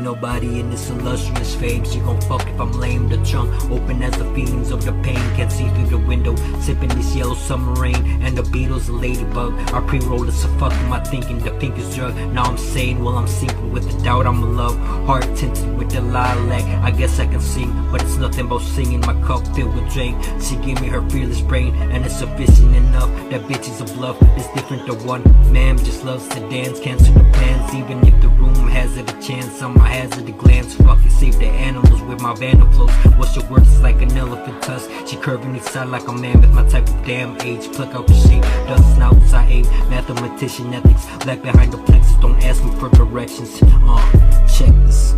[0.01, 1.84] Nobody in this illustrious fame.
[1.84, 3.09] She gon' fuck if I'm lame.
[3.09, 5.20] The trunk open as the feelings of the pain.
[5.36, 6.34] Can't see through the window.
[6.61, 8.22] Sipping this yellow summer rain.
[8.22, 9.53] And the Beatles, a ladybug.
[9.74, 11.38] I pre-rolled a so fuck I thinking?
[11.38, 12.16] The pinkest drug.
[12.32, 14.76] Now I'm sane while I'm sinking with the doubt I'm in love.
[15.07, 16.64] Heart tinted with the lilac.
[16.82, 19.01] I guess I can sing, but it's nothing but singing.
[19.01, 20.16] My cup filled with drink.
[20.40, 23.11] She give me her fearless brain, and it's sufficient enough.
[23.30, 24.16] That bitch is a bluff.
[24.36, 25.22] It's different to one.
[25.53, 26.80] Man just loves to dance.
[26.80, 29.61] Cancel the plans, even if the room has it a chance.
[29.62, 30.74] I'm a hazard to glance.
[30.74, 32.91] Fuck it, save the animals with my vandal flows.
[33.18, 33.62] What's your worth?
[33.62, 34.91] It's like an elephant tusk.
[35.07, 37.70] She curving each side like a man with my type of damn age.
[37.72, 39.64] Pluck out the shape, dust snouts I aim.
[39.91, 42.16] Mathematician ethics, black behind the plexus.
[42.20, 43.61] Don't ask me for directions.
[43.62, 45.14] Uh, check this.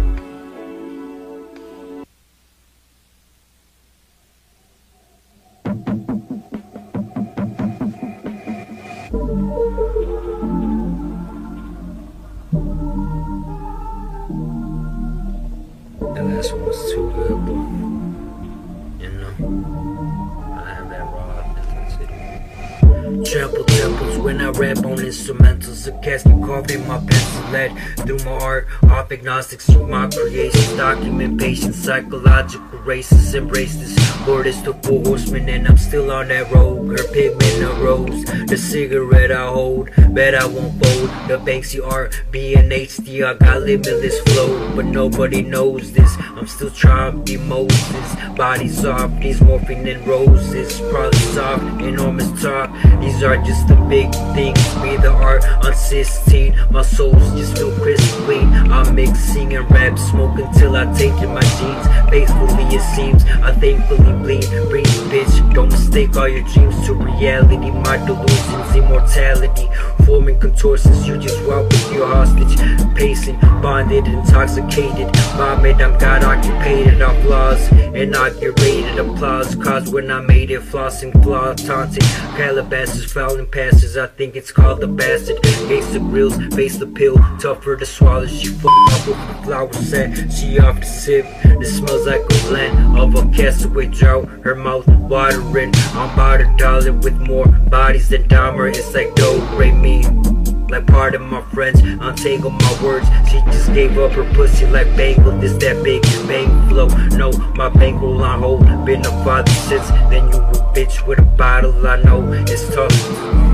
[29.12, 30.72] Agnostics my creations.
[30.76, 33.34] Document patience, psychological races.
[33.34, 34.26] Embrace this.
[34.26, 36.98] Lord is the four horsemen, and I'm still on that road.
[36.98, 38.24] Her pigment arose.
[38.46, 41.10] The cigarette I hold, bet I won't fold.
[41.28, 43.24] The Banksy art, B and HD.
[43.24, 46.16] I got limitless flow, but nobody knows this.
[46.18, 48.16] I'm still trying to be Moses.
[48.36, 50.80] Body soft, these morphine in roses.
[50.90, 52.70] Probably soft, enormous talk.
[53.00, 54.58] These are just the big things.
[54.82, 56.54] Be the art on 16.
[56.70, 58.48] My soul's just feel crisp clean.
[58.72, 61.86] I'm mixing and rap, smoke until I take in my jeans.
[62.10, 64.48] Faithfully it seems, I thankfully bleed.
[64.68, 65.54] Breathe, bitch.
[65.54, 67.70] Don't mistake all your dreams to reality.
[67.70, 69.68] My delusions, immortality.
[70.06, 72.56] Forming contortions, you just walk with your hostage.
[72.96, 75.14] Pacing, bonded, intoxicated.
[75.36, 77.02] Vomit, I'm God occupied.
[77.02, 79.54] I'm flaws, inaugurated applause.
[79.56, 82.02] Cause when I made it, flossing, flaw, taunting.
[82.36, 83.96] Calabasas, fouling passes.
[83.96, 85.38] I think it's called the bastard.
[85.68, 87.16] Face the grills, face the pill.
[87.40, 88.26] Tougher to swallow.
[88.26, 90.32] She f up with the flower scent.
[90.32, 91.26] She off the sip.
[91.60, 94.28] This smells like a blend of a castaway drought.
[94.42, 95.72] Her mouth watering.
[95.94, 98.68] I'm about a dollar with more bodies than Dahmer.
[98.70, 100.31] It's like do re me.
[100.72, 103.06] Like part of my friends, untangle my words.
[103.30, 105.38] She just gave up her pussy like bangle.
[105.38, 106.86] This that big bang flow.
[107.10, 108.86] No, my bankroll on hold.
[108.86, 110.32] Been a father since then.
[110.32, 111.86] You a bitch with a bottle.
[111.86, 113.51] I know it's tough.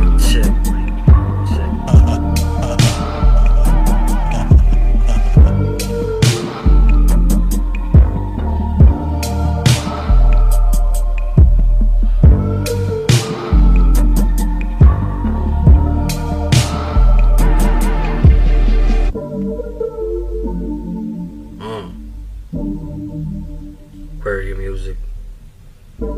[26.01, 26.15] All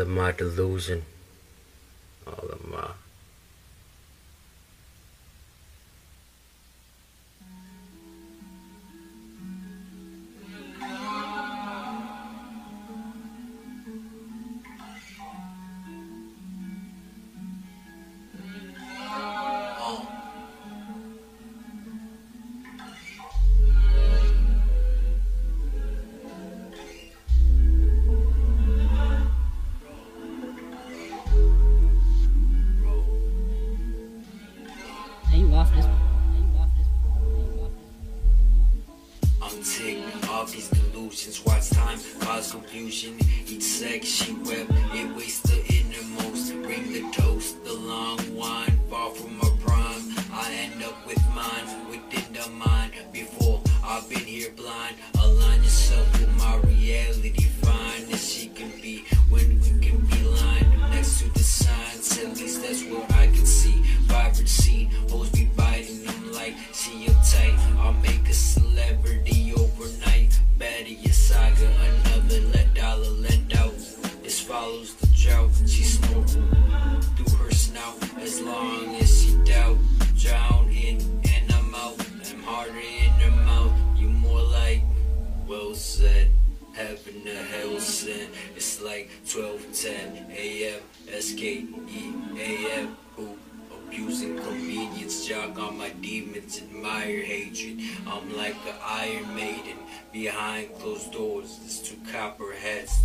[0.00, 1.04] of my delusion.
[2.26, 2.88] All of my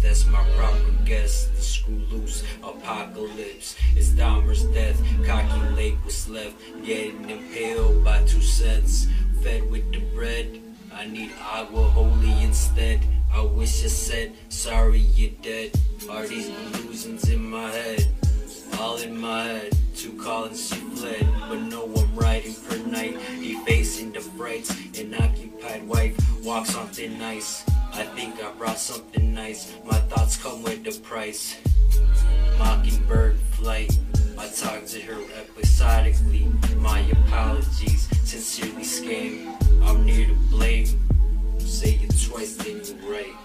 [0.02, 1.48] that's my proper guess.
[1.48, 3.76] The screw loose apocalypse.
[3.96, 5.02] It's Dahmer's death.
[5.26, 6.56] Calculate what's left.
[6.84, 9.08] Getting impaled by two cents.
[9.42, 10.62] Fed with the bread.
[10.94, 13.02] I need agua holy instead.
[13.34, 15.72] I wish I said sorry you're dead.
[16.10, 18.08] Are these illusions in my head?
[18.78, 19.74] All in my head.
[19.96, 23.18] Two callings she fled, but no I'm riding per night.
[23.40, 24.70] Effacing the frights.
[25.00, 27.64] An occupied wife walks on thin ice.
[27.94, 29.74] I think I brought something nice.
[29.84, 31.58] My thoughts come with the price.
[32.58, 33.98] Mockingbird flight.
[34.38, 36.48] I talk to her episodically.
[36.78, 39.56] My apologies, sincerely scam.
[39.84, 40.88] I'm near to blame.
[41.60, 43.36] Say it twice, then you're right.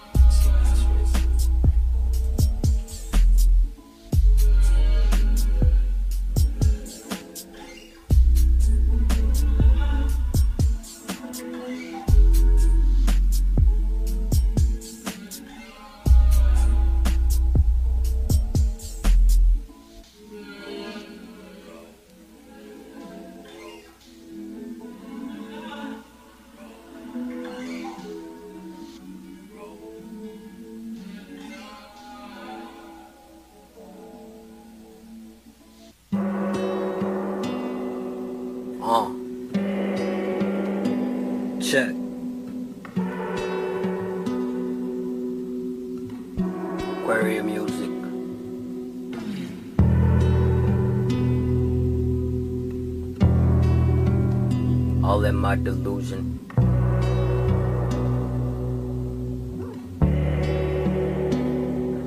[55.55, 55.94] In my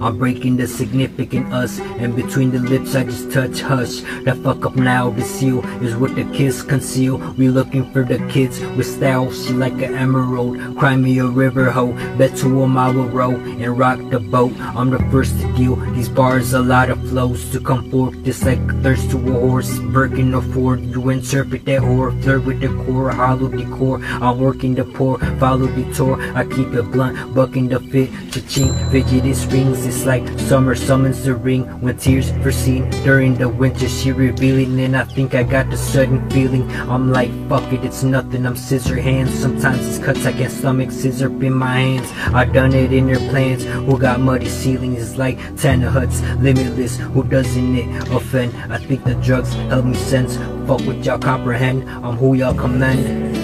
[0.09, 4.01] I'm breaking the significant us, and between the lips I just touch hush.
[4.25, 7.19] The fuck up now, the seal is what the kiss conceal.
[7.37, 10.79] We looking for the kids with style, she like an emerald.
[10.79, 14.55] Cry me a river hoe, bet to a mile row and rock the boat.
[14.59, 18.25] I'm the first to deal these bars, a lot of flows to come forth.
[18.25, 20.81] Just like thirst to a horse, Birkin or Ford.
[20.81, 24.01] You interpret that whore, flirt with the core, hollow decor.
[24.03, 26.17] I'm working the poor, follow the tour.
[26.35, 29.98] I keep it blunt, bucking the fit, cha-ching, fidgety strings.
[29.99, 33.89] It's like summer summons the ring when tears foreseen during the winter.
[33.89, 36.71] She revealing, and I think I got the sudden feeling.
[36.89, 38.47] I'm like, fuck it, it's nothing.
[38.47, 39.37] I'm scissor hands.
[39.37, 42.13] Sometimes it's cuts I can't stomach, scissor in my hands.
[42.33, 43.65] I done it in their plans.
[43.65, 45.19] Who got muddy ceilings?
[45.19, 46.99] Like Tanner Huts, limitless.
[46.99, 48.55] Who doesn't it offend?
[48.73, 50.37] I think the drugs help me sense.
[50.69, 51.91] Fuck what y'all comprehend.
[51.91, 53.37] I'm who y'all commend.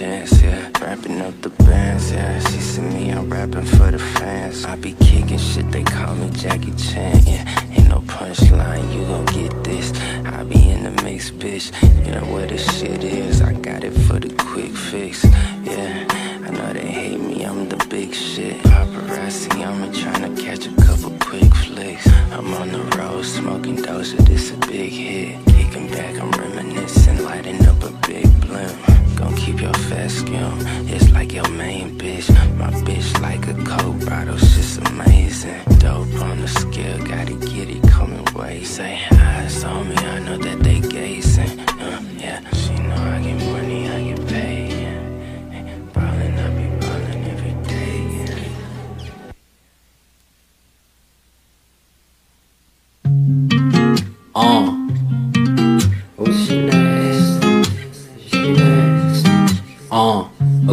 [0.00, 0.70] Chance, yeah.
[0.80, 2.40] Wrapping up the bands, yeah.
[2.48, 4.64] She see me, I'm rapping for the fans.
[4.64, 7.44] I be kicking shit, they call me Jackie Chan, yeah.
[7.74, 9.92] Ain't no punchline, you gon' get this.
[10.24, 11.66] I be in the mix, bitch.
[12.06, 13.42] You know where this shit is.
[13.42, 15.22] I got it for the quick fix,
[15.64, 16.06] yeah.
[16.46, 18.56] I know they hate me, I'm the big shit.
[18.62, 22.08] Paparazzi, I'm trying to catch a couple quick flicks.
[22.32, 25.44] I'm on the road smoking Doja, this a big hit.
[25.44, 28.89] Kicking back, I'm reminiscing, lighting up a big blimp.
[29.20, 30.50] Gon' keep your fast skin,
[30.88, 32.26] it's like your main bitch.
[32.56, 35.60] My bitch like a coke bottle, shit's amazing.
[35.78, 38.64] Dope on the scale, gotta get it coming way.
[38.64, 41.60] Say eyes on me, I know that they gazing.
[41.60, 43.79] Uh, yeah, she know I get money,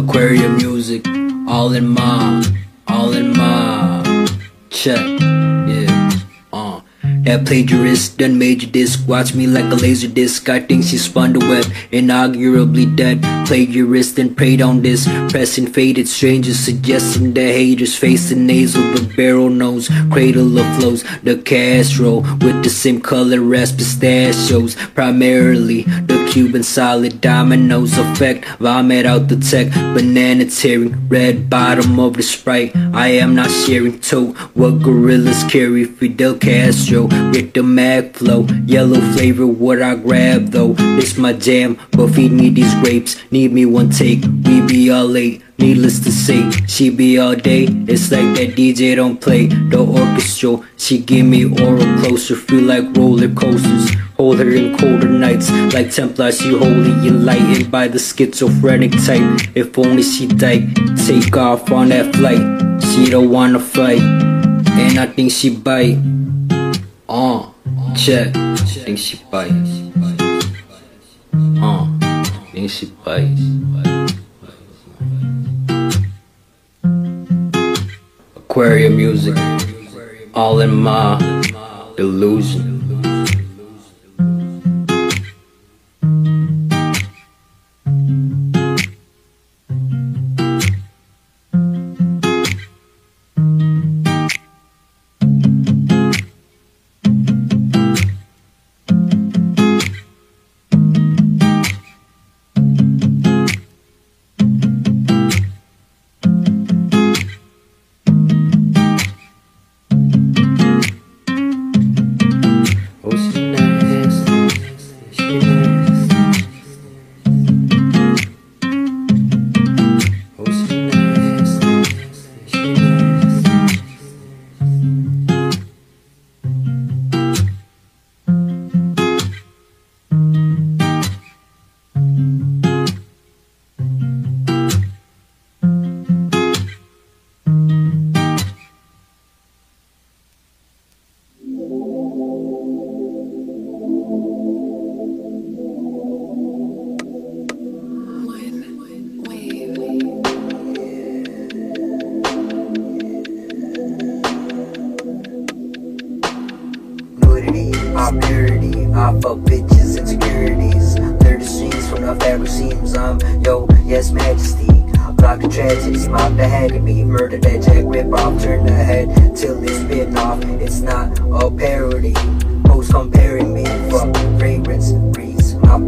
[0.08, 1.06] Aquarium music.
[1.46, 2.42] All in my.
[2.88, 4.26] All in my.
[4.70, 5.04] Check.
[5.20, 6.10] Yeah.
[6.50, 6.80] Uh.
[7.24, 9.06] That plagiarist done major disc.
[9.06, 10.48] Watch me like a laser disc.
[10.48, 11.66] I think she spun the web.
[11.92, 13.20] Inaugurably dead.
[13.46, 15.06] Plagiarist and preyed on this.
[15.30, 16.58] Pressing faded strangers.
[16.58, 18.82] Suggesting the haters face the nasal.
[18.94, 19.90] The barrel nose.
[20.10, 21.04] Cradle of flows.
[21.22, 22.20] The Castro.
[22.40, 24.74] With the same color as pistachios.
[24.94, 28.44] Primarily the Cuban solid dominoes effect.
[28.60, 29.72] Vomit out the tech.
[29.72, 31.08] Banana tearing.
[31.08, 32.76] Red bottom of the sprite.
[32.94, 34.36] I am not sharing tote.
[34.54, 35.84] What gorillas carry.
[35.84, 37.06] Fidel Castro.
[37.32, 38.46] With the mag flow.
[38.66, 39.48] Yellow flavor.
[39.48, 40.76] What I grab though.
[40.78, 41.76] It's my jam.
[41.90, 43.16] But feed me these grapes.
[43.32, 44.22] Need me one take.
[44.22, 45.42] We be all late.
[45.58, 47.64] Needless to say, she be all day.
[47.64, 50.64] It's like that DJ don't play the orchestral.
[50.76, 53.90] She give me oral closer, feel like roller coasters.
[54.18, 56.32] Hold her in colder nights, like Templar.
[56.32, 59.22] She wholly enlightened by the schizophrenic type.
[59.54, 60.74] If only she died,
[61.06, 62.42] take off on that flight.
[62.82, 65.98] She don't wanna fight, and I think she bite.
[67.08, 67.46] Uh,
[67.94, 68.34] check.
[68.34, 69.52] Think she bite.
[71.62, 71.86] Uh,
[72.50, 73.38] think she bite.
[78.34, 79.36] Aquarium music,
[80.34, 81.18] all in my
[81.96, 82.77] delusion.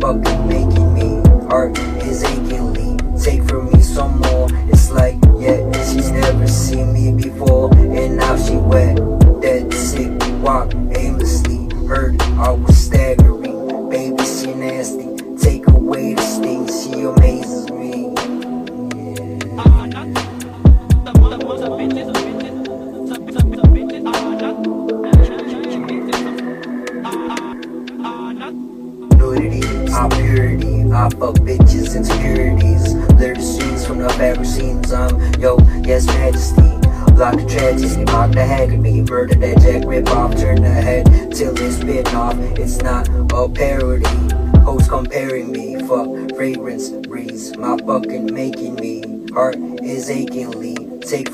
[0.00, 1.20] Fucking making me.
[1.48, 2.96] Art is achingly.
[3.20, 4.48] Take from me some more.
[4.68, 7.72] It's like, yeah, she's never seen me before.
[7.74, 9.09] And now she wet.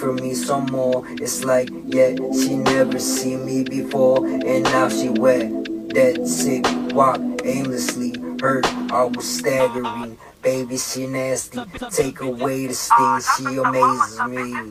[0.06, 1.02] From me some more.
[1.20, 4.24] It's like, yeah, she never seen me before.
[4.24, 5.50] And now she wet.
[5.88, 8.14] Dead sick, walk aimlessly.
[8.40, 10.16] Hurt, I was staggering.
[10.42, 11.58] Baby, she nasty.
[11.90, 14.70] Take away the sting, she amazes me.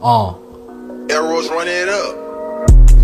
[0.00, 0.34] Uh,
[1.10, 2.15] Arrows run it up.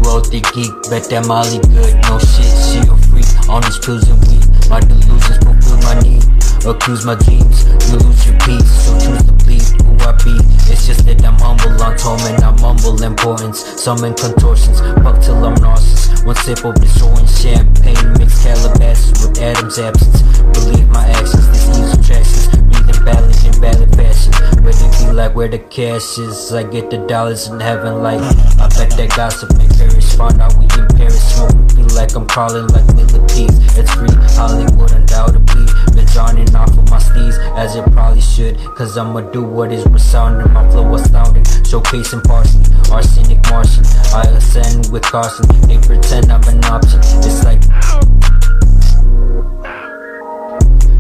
[0.03, 1.94] The geek, bet that Molly good.
[2.09, 3.28] No shit, she a freak.
[3.48, 6.24] On these pills and weed, my delusions fulfill my need,
[6.64, 7.68] accuse my dreams.
[7.92, 10.34] You lose your peace, so choose to bleed who I be.
[10.72, 13.61] It's just that I'm humble on torment, I mumble importance.
[13.76, 16.24] Summon contortions, fuck till I'm nauseous.
[16.24, 20.22] One sip of this orange champagne, mixed Calabasas with Adam's absence.
[20.57, 22.48] Believe my actions, this ease attractions.
[22.72, 24.32] Breathing balance in valid fashion.
[24.62, 26.52] Where they be like where the cash is.
[26.52, 28.20] I get the dollars in heaven, like
[28.58, 30.14] I bet that gossip make Paris.
[30.16, 31.52] Find out we in Paris, smoke.
[31.72, 33.58] Feel like I'm crawling like millipedes.
[33.76, 35.66] It's free, Hollywood undoubtedly.
[35.94, 38.58] Been drowning off of my steez, as it probably should.
[38.76, 40.52] Cause I'ma do what is resounding.
[40.52, 42.62] My flow astounding, showcasing parsley.
[42.92, 45.46] Arsenic Martian, I ascend with caution.
[45.66, 47.00] They pretend I'm an option.
[47.22, 47.62] It's like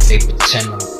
[0.08, 0.91] they pretend I'm.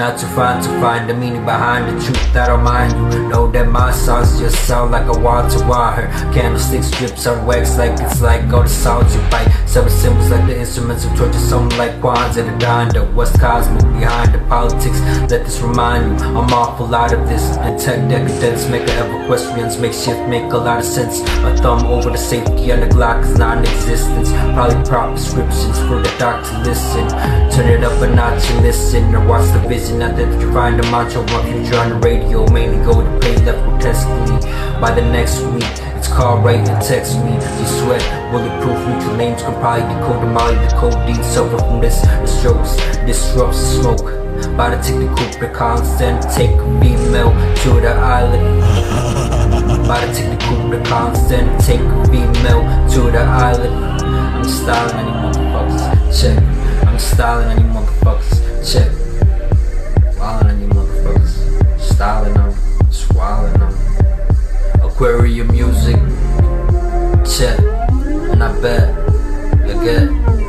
[0.00, 3.28] Not too fine to find the meaning behind the truth that I mind you.
[3.28, 6.08] Know that my songs just sound like a want to wire.
[6.32, 9.59] Candlestick strips on wax like it's like all the sounds you bite.
[9.70, 11.38] Seven symbols like the instruments of torture.
[11.38, 13.14] Something like Kwanzaa the Donda.
[13.14, 14.98] West Cosmic behind the politics.
[15.30, 17.56] Let this remind you, I'm awful out of this.
[17.58, 19.78] And tech decadence make a ever questions.
[19.78, 21.20] Make shift make a lot of sense.
[21.20, 24.32] A thumb over the safety on the Glock is non-existence.
[24.54, 27.06] Probably prop prescriptions for the doctor listen.
[27.54, 29.14] Turn it up a notch and listen.
[29.14, 30.00] Or watch the vision.
[30.00, 32.44] Not that you find a macho one future on the radio.
[32.50, 34.50] Mainly go to play left grotesquely.
[34.80, 37.34] By the next week, call right and text me.
[37.34, 38.94] You sweat, bulletproof me.
[38.94, 39.54] neutral names can
[39.88, 41.22] the code the molly, the codeine.
[41.22, 44.56] Suffer from this, the strokes, disrupts the smoke.
[44.56, 47.30] By the technical precautions, take a female
[47.62, 48.60] to the island.
[49.86, 54.02] By the technical precautions, take a female to the island.
[54.02, 56.42] I'm styling any motherfuckers, check.
[56.86, 58.99] I'm styling any motherfuckers, check.
[65.00, 65.96] Aquarium music,
[67.24, 67.58] check.
[68.32, 68.92] And I bet
[69.66, 70.39] you get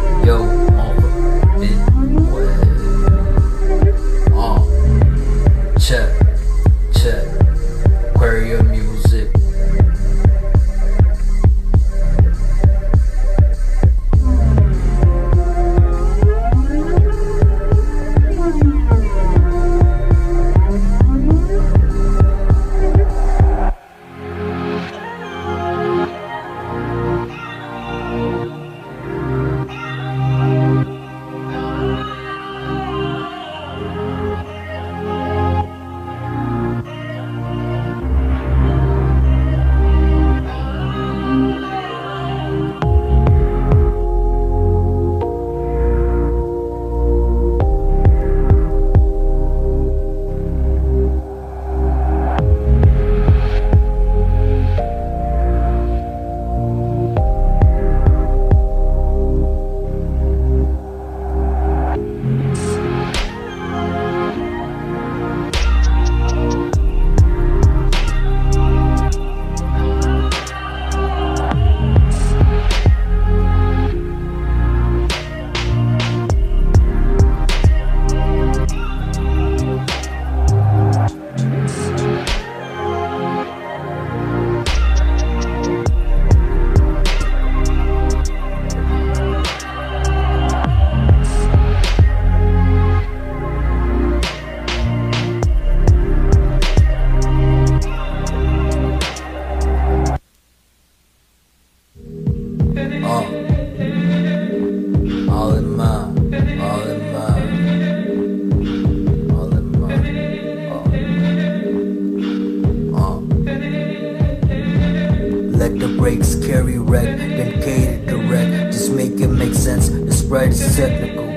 [115.98, 118.74] brakes, carry wreck, then cater direct.
[118.74, 119.90] Just make it make sense.
[119.90, 121.30] The spread is technical.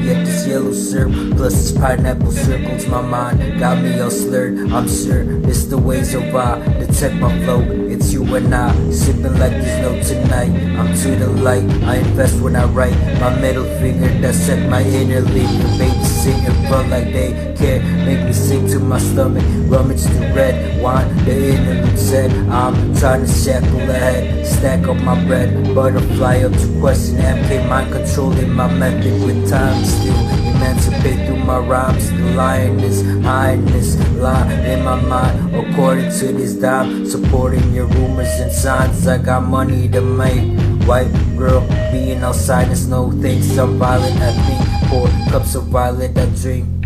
[0.00, 4.88] Yet this yellow syrup plus this pineapple circles my mind Got me all slurred, I'm
[4.88, 7.60] sure it's the ways of I Detect my flow,
[8.00, 10.50] it's you and I Sipping like there's no tonight.
[10.78, 12.96] I'm to the light, I invest when I write.
[13.20, 17.80] My middle finger dissect my inner leader Baby sing in front like they care.
[18.04, 23.26] Make me sing to my stomach Rummage the red wine, the interlude said I'm trying
[23.26, 28.72] to shackle ahead Stack up my bread, butterfly up to question MK mind controlling my
[28.72, 32.10] method with time still emancipate through my rhymes.
[32.10, 35.54] The lioness, highness, lie in my mind.
[35.54, 39.06] According to this dime, supporting your rumors and signs.
[39.06, 40.58] I got money to make.
[40.86, 41.60] White girl
[41.92, 43.56] being outside, there's no thanks.
[43.58, 44.90] I'm violent, I think.
[44.90, 46.79] Four cups of violet, I drink.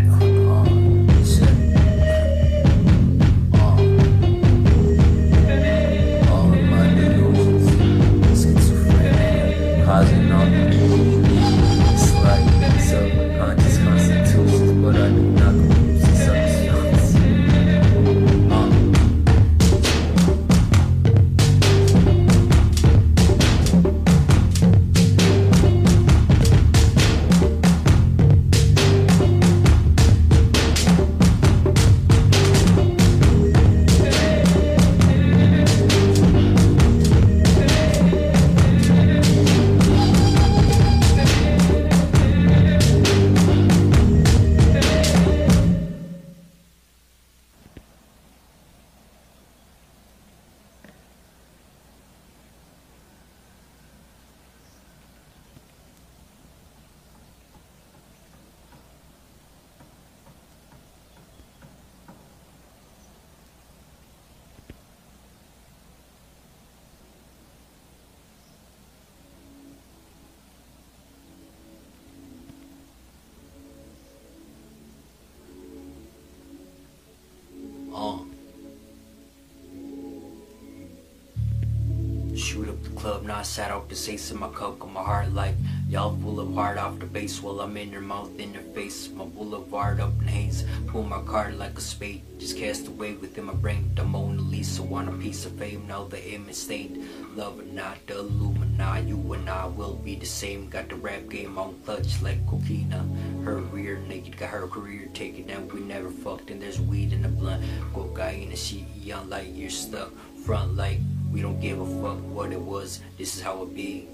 [84.09, 85.55] In my cup, got my heart like
[85.95, 86.17] Y'all
[86.55, 89.11] heart off the base while I'm in your mouth, in your face.
[89.11, 92.23] My boulevard up in haze, pull my card like a spade.
[92.39, 93.93] Just cast away within my brain.
[93.95, 97.07] The Mona Lisa want a piece of fame, now the image stained.
[97.37, 100.69] Love or not, the Illuminati, you and I will be the same.
[100.69, 103.05] Got the rap game on clutch like Coquina.
[103.45, 105.69] Her rear naked, got her career taken down.
[105.69, 107.63] We never fucked, and there's weed in the blunt.
[107.93, 110.11] Cocaine and she young like you're stuck.
[110.45, 110.99] Front like
[111.35, 113.01] we don't give a fuck what it was.
[113.19, 114.09] This is how it be.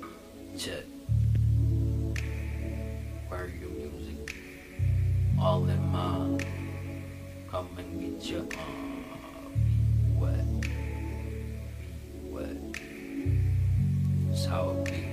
[0.56, 0.84] Check.
[3.28, 4.34] Where your music?
[5.38, 6.42] All in my.
[7.50, 8.40] Come and get your.
[8.40, 8.56] Uh,
[10.16, 10.46] wet.
[12.24, 12.56] Wet.
[14.30, 15.09] It's how it be.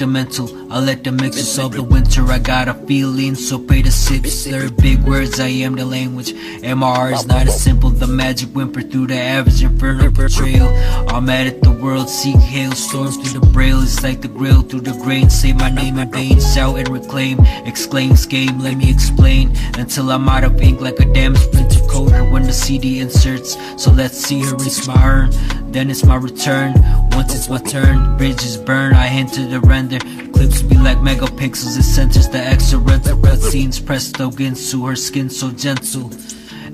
[0.00, 0.72] Sentimental.
[0.72, 2.24] I let the mix solve the winter.
[2.24, 4.44] I got a feeling, so pay the sips.
[4.44, 6.32] They're big words, I am the language.
[6.62, 7.90] MR is not as simple.
[7.90, 10.68] The magic whimper through the average inferno portrayal.
[11.08, 13.82] I'm mad at the world, seek hailstorms through the braille.
[13.82, 15.28] It's like the grill through the grain.
[15.28, 17.38] Say my name in vain, shout and reclaim.
[17.66, 19.54] Exclaims game, let me explain.
[19.76, 23.58] Until I'm out of ink like a damaged printer coder when the CD inserts.
[23.76, 24.56] So let's see her
[25.04, 25.30] urn.
[25.72, 26.74] Then it's my return.
[27.12, 28.92] Once it's my turn, bridges burn.
[28.92, 30.00] I enter the render.
[30.32, 31.78] Clips be like megapixels.
[31.78, 33.84] It centers the extra rental cutscenes.
[33.84, 36.10] Presto Ginsu, her skin so gentle.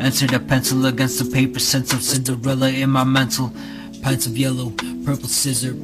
[0.01, 1.59] Enter the pencil against the paper.
[1.59, 3.53] Sense of Cinderella in my mental.
[4.03, 4.71] Pints of yellow,
[5.05, 5.75] purple scissor.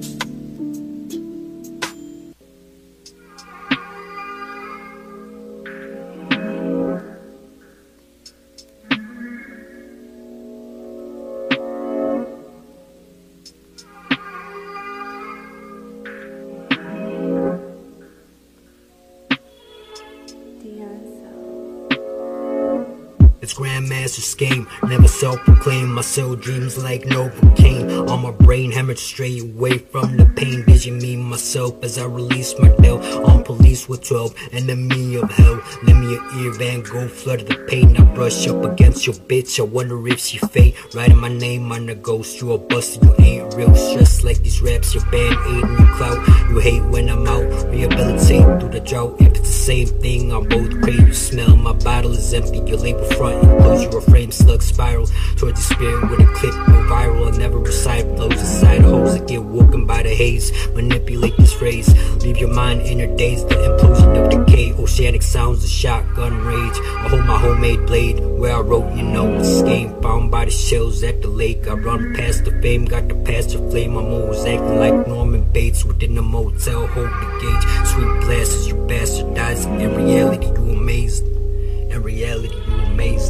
[24.42, 25.90] Scheme, never self-proclaimed.
[25.90, 28.08] My soul dreams like Novocaine.
[28.10, 30.64] On my brain, hammered straight away from the pain.
[30.64, 33.04] Vision me myself as I release my doubt.
[33.24, 35.62] On police with 12, enemy of hell.
[35.84, 37.96] Lend me your ear, Van Gogh, flood the pain.
[37.96, 39.60] I brush up against your bitch.
[39.60, 40.76] I wonder if she fake.
[40.94, 42.40] Writing my name on the ghost.
[42.40, 43.74] You a busted, you ain't real.
[43.74, 46.50] Stress like these raps, your band aiding your clout.
[46.50, 49.20] You hate when I'm out, rehabilitate through the drought.
[49.20, 50.98] If it's the same thing, I'm both great.
[50.98, 52.58] You smell my bottle is empty.
[52.58, 53.92] Your label front and close your
[54.32, 55.06] frame slug spiral
[55.36, 57.32] towards the spirit with a clip go viral.
[57.32, 60.52] I never recite flows inside holes that get woken by the haze.
[60.74, 61.88] Manipulate this phrase,
[62.22, 63.44] leave your mind in your daze.
[63.44, 66.78] The implosion of decay, oceanic sounds of shotgun rage.
[66.78, 70.50] I hold my homemade blade where I wrote, you know, this game found by the
[70.50, 71.66] shells at the lake.
[71.68, 73.96] I run past the fame, got the past the flame.
[73.96, 76.86] I'm always acting like Norman Bates within the motel.
[76.86, 79.66] Hold the gauge, sweet glasses, you bastardize.
[79.80, 81.26] In reality, you amazed.
[81.26, 83.21] In reality, you amazed.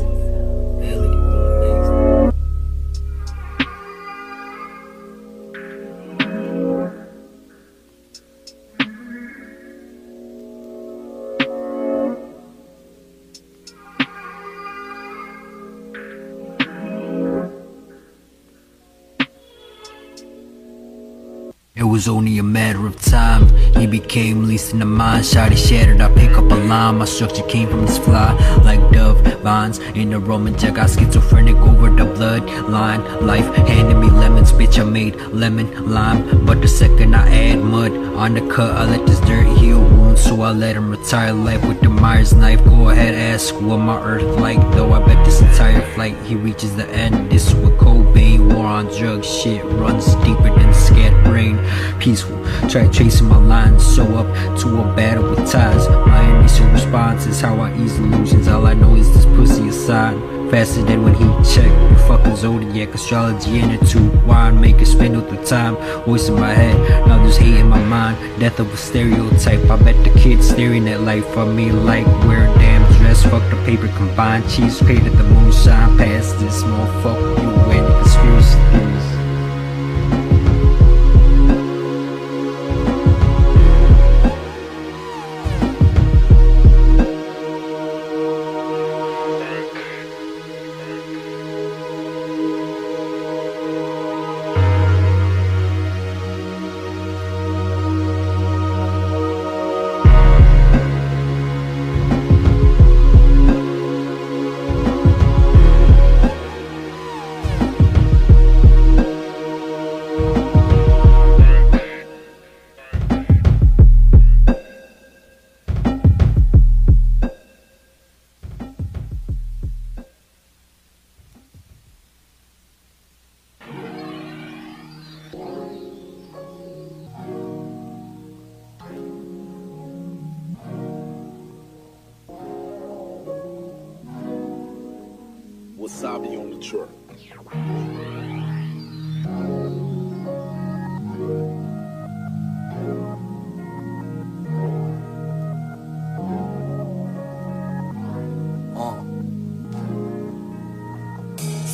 [22.42, 23.42] A matter of time.
[23.80, 25.24] He became least in the mind.
[25.24, 26.00] Shotty shattered.
[26.00, 26.98] I pick up a line.
[26.98, 28.30] My structure came from this fly.
[28.68, 30.78] Like dove vines in the Roman jack.
[30.78, 33.00] I schizophrenic over the bloodline.
[33.32, 34.52] Life handed me lemons.
[34.52, 36.20] Bitch, I made lemon lime.
[36.46, 40.22] But the second I add mud on the cut, I let this dirt heal wounds.
[40.22, 42.62] So I let him retire life with the Myers knife.
[42.64, 44.60] Go ahead, ask what my earth like.
[44.74, 47.32] Though I bet this entire flight he reaches the end.
[47.32, 48.54] This with Cobain.
[48.54, 49.28] War on drugs.
[49.38, 51.58] Shit runs deeper than scat brain
[52.02, 52.36] peaceful.
[52.68, 55.88] Try tracing my lines, so up to a battle with ties.
[55.88, 58.48] My initial response is how I ease illusions.
[58.48, 60.16] All I know is this pussy aside.
[60.50, 61.24] Faster than when he
[61.54, 64.22] checked the fucking zodiac astrology intertube.
[64.26, 66.76] Wine maker spend all the time, voice in my head.
[67.06, 69.70] Now there's hate in my mind, death of a stereotype.
[69.70, 73.22] I bet the kids staring at life from me like wear a damn dress.
[73.22, 76.62] Fuck the paper combined, cheese painted the moonshine past this.
[76.64, 78.01] Motherfucker, you and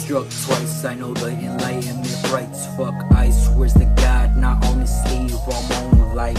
[0.09, 2.64] Struck twice, I know the enlightenment brights.
[2.78, 4.39] Fuck ice, where's the God?
[4.39, 6.39] Not sleeve, I'm on light.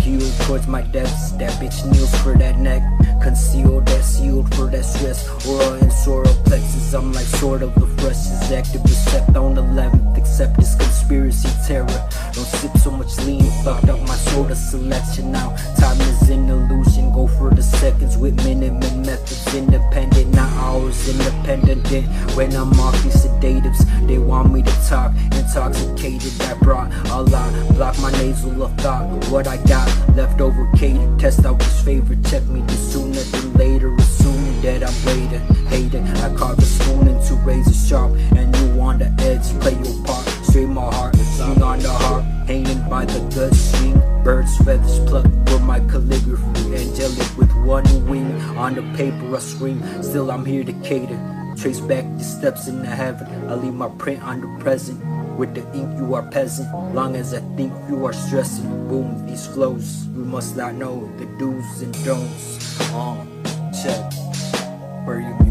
[0.00, 1.38] Healed towards my death.
[1.38, 2.82] that bitch kneels for that neck.
[3.24, 5.26] Concealed that sealed for that stress.
[5.46, 8.52] Aura and solar plexus, I'm like sort of the freshest.
[8.52, 11.86] Active except on 11th, except this conspiracy terror.
[12.34, 15.56] Don't sip so much lean, fucked up my soda selection now.
[15.78, 19.54] Time is an illusion, go for the seconds with minimum methods.
[19.54, 21.86] Independent, not hours, independent.
[22.36, 25.12] When I'm off these sedatives, they want me to talk.
[25.32, 27.50] Intoxicated, I brought a lot.
[27.74, 29.06] Block my nasal of thought.
[29.30, 31.18] What I got left over catered.
[31.18, 32.22] Test out his favorite.
[32.26, 32.74] Check me the
[33.14, 33.94] sooner than later.
[33.94, 35.66] Assuming that I'm waiting.
[35.66, 36.02] Hated.
[36.18, 38.12] I carve a spoon into razor sharp.
[38.36, 39.46] And you on the edge.
[39.60, 40.26] Play your part.
[40.44, 41.16] Straight my heart.
[41.16, 42.24] Swing on the harp.
[42.46, 44.00] Hanging by the gut string.
[44.22, 46.76] Birds feathers plucked for my calligraphy.
[46.76, 48.40] Angelic with one wing.
[48.56, 49.82] On the paper I scream.
[50.02, 51.18] Still I'm here to cater.
[51.56, 53.26] Trace back the steps into heaven.
[53.48, 55.00] I leave my print on the present.
[55.36, 56.70] With the ink, you are peasant.
[56.94, 58.88] Long as I think you are stressing.
[58.88, 60.06] Boom, these flows.
[60.14, 62.80] We must not know the do's and don'ts.
[62.92, 63.24] Uh,
[63.82, 64.12] check.
[65.04, 65.43] For your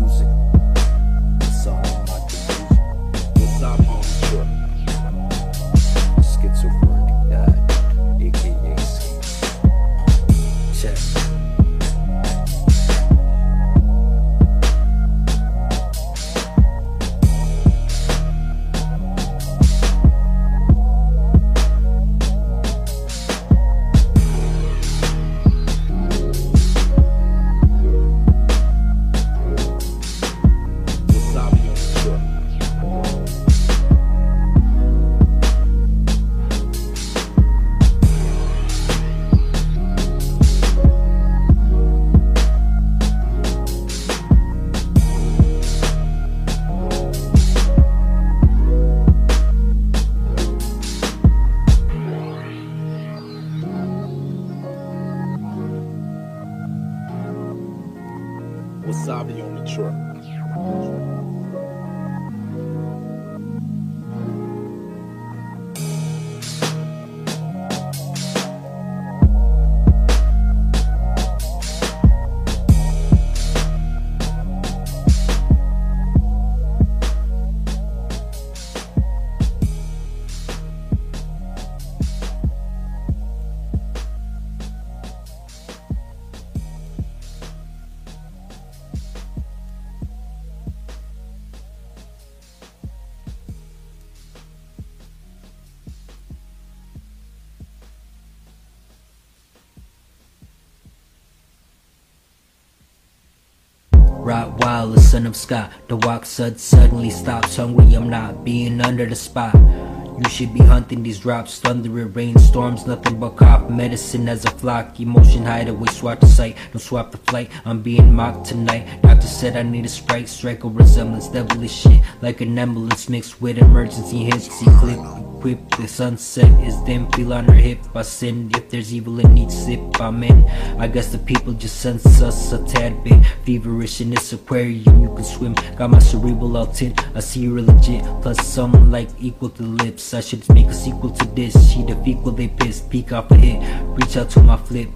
[105.13, 105.71] son of Scott.
[105.89, 107.57] The walk sud suddenly stops.
[107.57, 109.53] Hungry, I'm not being under the spot.
[109.53, 114.49] You should be hunting these drops, thunder and rainstorms, nothing but cop medicine as a
[114.49, 114.99] flock.
[114.99, 117.51] Emotion hideaway, swap the sight, don't swap the flight.
[117.63, 119.03] I'm being mocked tonight.
[119.03, 123.39] Doctor said I need a sprite, strike a resemblance, devilish shit, like an ambulance mixed
[123.39, 124.51] with emergency hits.
[124.51, 124.97] See clip,
[125.43, 127.79] equip the sunset is dim, feel on her hip.
[127.93, 130.41] I sin if there's evil in each sip I'm in.
[130.79, 135.01] I guess the people just sense us a tad bit feverish in this aquarium.
[135.01, 136.97] You can swim, got my cerebral all tint.
[137.13, 140.13] I see you're legit, plus some like equal to lips.
[140.13, 141.53] I should make a sequel to this.
[141.73, 143.59] She of equal, they piss, peek off a hit.
[143.97, 144.87] Reach out to my flip.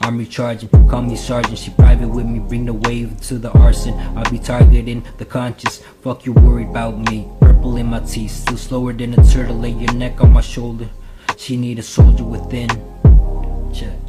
[0.00, 1.56] I'm recharging, call me sergeant.
[1.56, 3.94] She private with me, bring the wave to the arson.
[4.18, 5.82] I'll be targeting the conscious.
[6.02, 7.26] Fuck you worried about me.
[7.64, 9.58] In my teeth, still slower than a turtle.
[9.58, 10.88] Lay your neck on my shoulder.
[11.36, 12.68] She need a soldier within.
[13.74, 14.03] Check.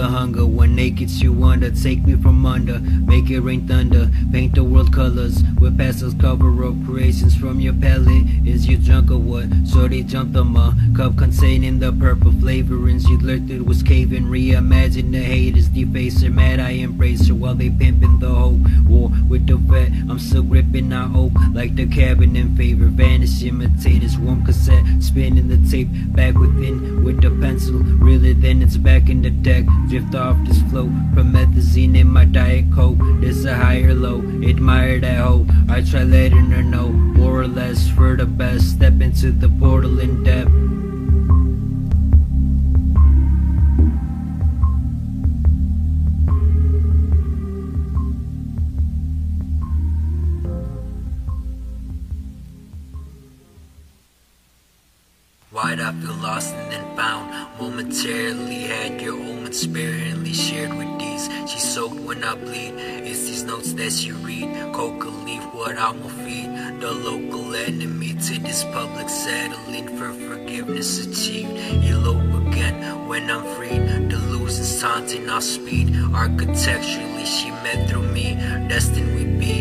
[0.00, 0.59] The hunger.
[0.80, 4.90] When naked's you wonder, take me from under, make it rain thunder, paint the world
[4.90, 6.14] colors with pastels.
[6.14, 8.24] Cover up creations from your palette.
[8.46, 9.44] Is you drunk or what?
[9.66, 13.06] So they jumped on my cup containing the purple flavorings.
[13.06, 14.24] You lurked it was caving.
[14.24, 16.60] Reimagine the haters, Defacer, mad.
[16.60, 18.58] I embrace her while they pimping the whole
[18.88, 19.92] war with the vet.
[20.08, 22.86] I'm still gripping our oak like the cabin in favor.
[22.86, 27.80] Vanish imitators, warm cassette, spinning the tape back within with the pencil.
[27.80, 29.66] Really, then it's back in the deck.
[29.90, 30.86] Drift off this flow.
[31.14, 32.98] Promethazine in my diet coke.
[33.20, 34.22] This a higher low.
[34.42, 35.46] Admire that hoe.
[35.68, 36.88] I try letting her know.
[36.88, 38.76] More or less for the best.
[38.76, 40.52] Step into the portal in depth.
[55.50, 57.26] Why'd I feel lost and then found?
[57.60, 61.50] Momentarily had your own spirit sparingly shared with these.
[61.50, 62.74] She soaked when I bleed.
[62.76, 64.72] It's these notes that she read.
[64.72, 66.80] Coca leaf, what I'ma feed.
[66.80, 71.52] The local enemy to this public settling for forgiveness achieved.
[71.84, 74.10] Elope again when I'm freed.
[74.10, 75.94] The losing taunting our speed.
[76.14, 78.34] Architecturally, she met through me.
[78.68, 79.52] Destined we be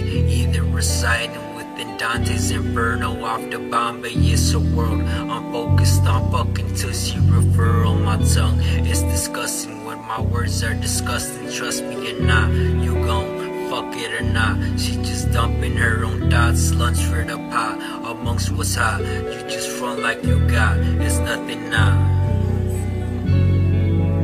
[0.42, 4.14] either residing within Dante's Inferno off the Bombay.
[4.14, 8.60] It's a world I'm focused on fucking till she refer on my tongue.
[8.88, 9.79] It's disgusting
[10.10, 12.50] my words are disgusting, trust me or not.
[12.50, 14.58] You gon' fuck it or not.
[14.80, 17.78] She just dumping her own thoughts, lunch for the pot.
[18.04, 20.80] Amongst what's hot, you just run like you got.
[20.80, 21.94] It's nothing now.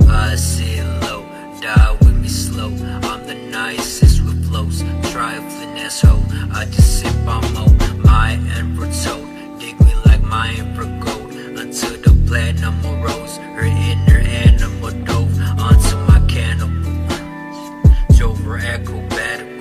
[0.09, 1.21] I see low,
[1.61, 2.69] die with me slow.
[3.05, 4.81] I'm the nicest with flows,
[5.11, 6.25] trifling asshole.
[6.51, 7.67] I just sip on mo,
[8.03, 9.59] my emperor toad.
[9.59, 11.31] Dig me like my emperor gold
[11.61, 13.37] until the platinum arose.
[13.37, 16.69] Her inner animal dove onto my candle.
[18.17, 19.54] Dover Echo Battle.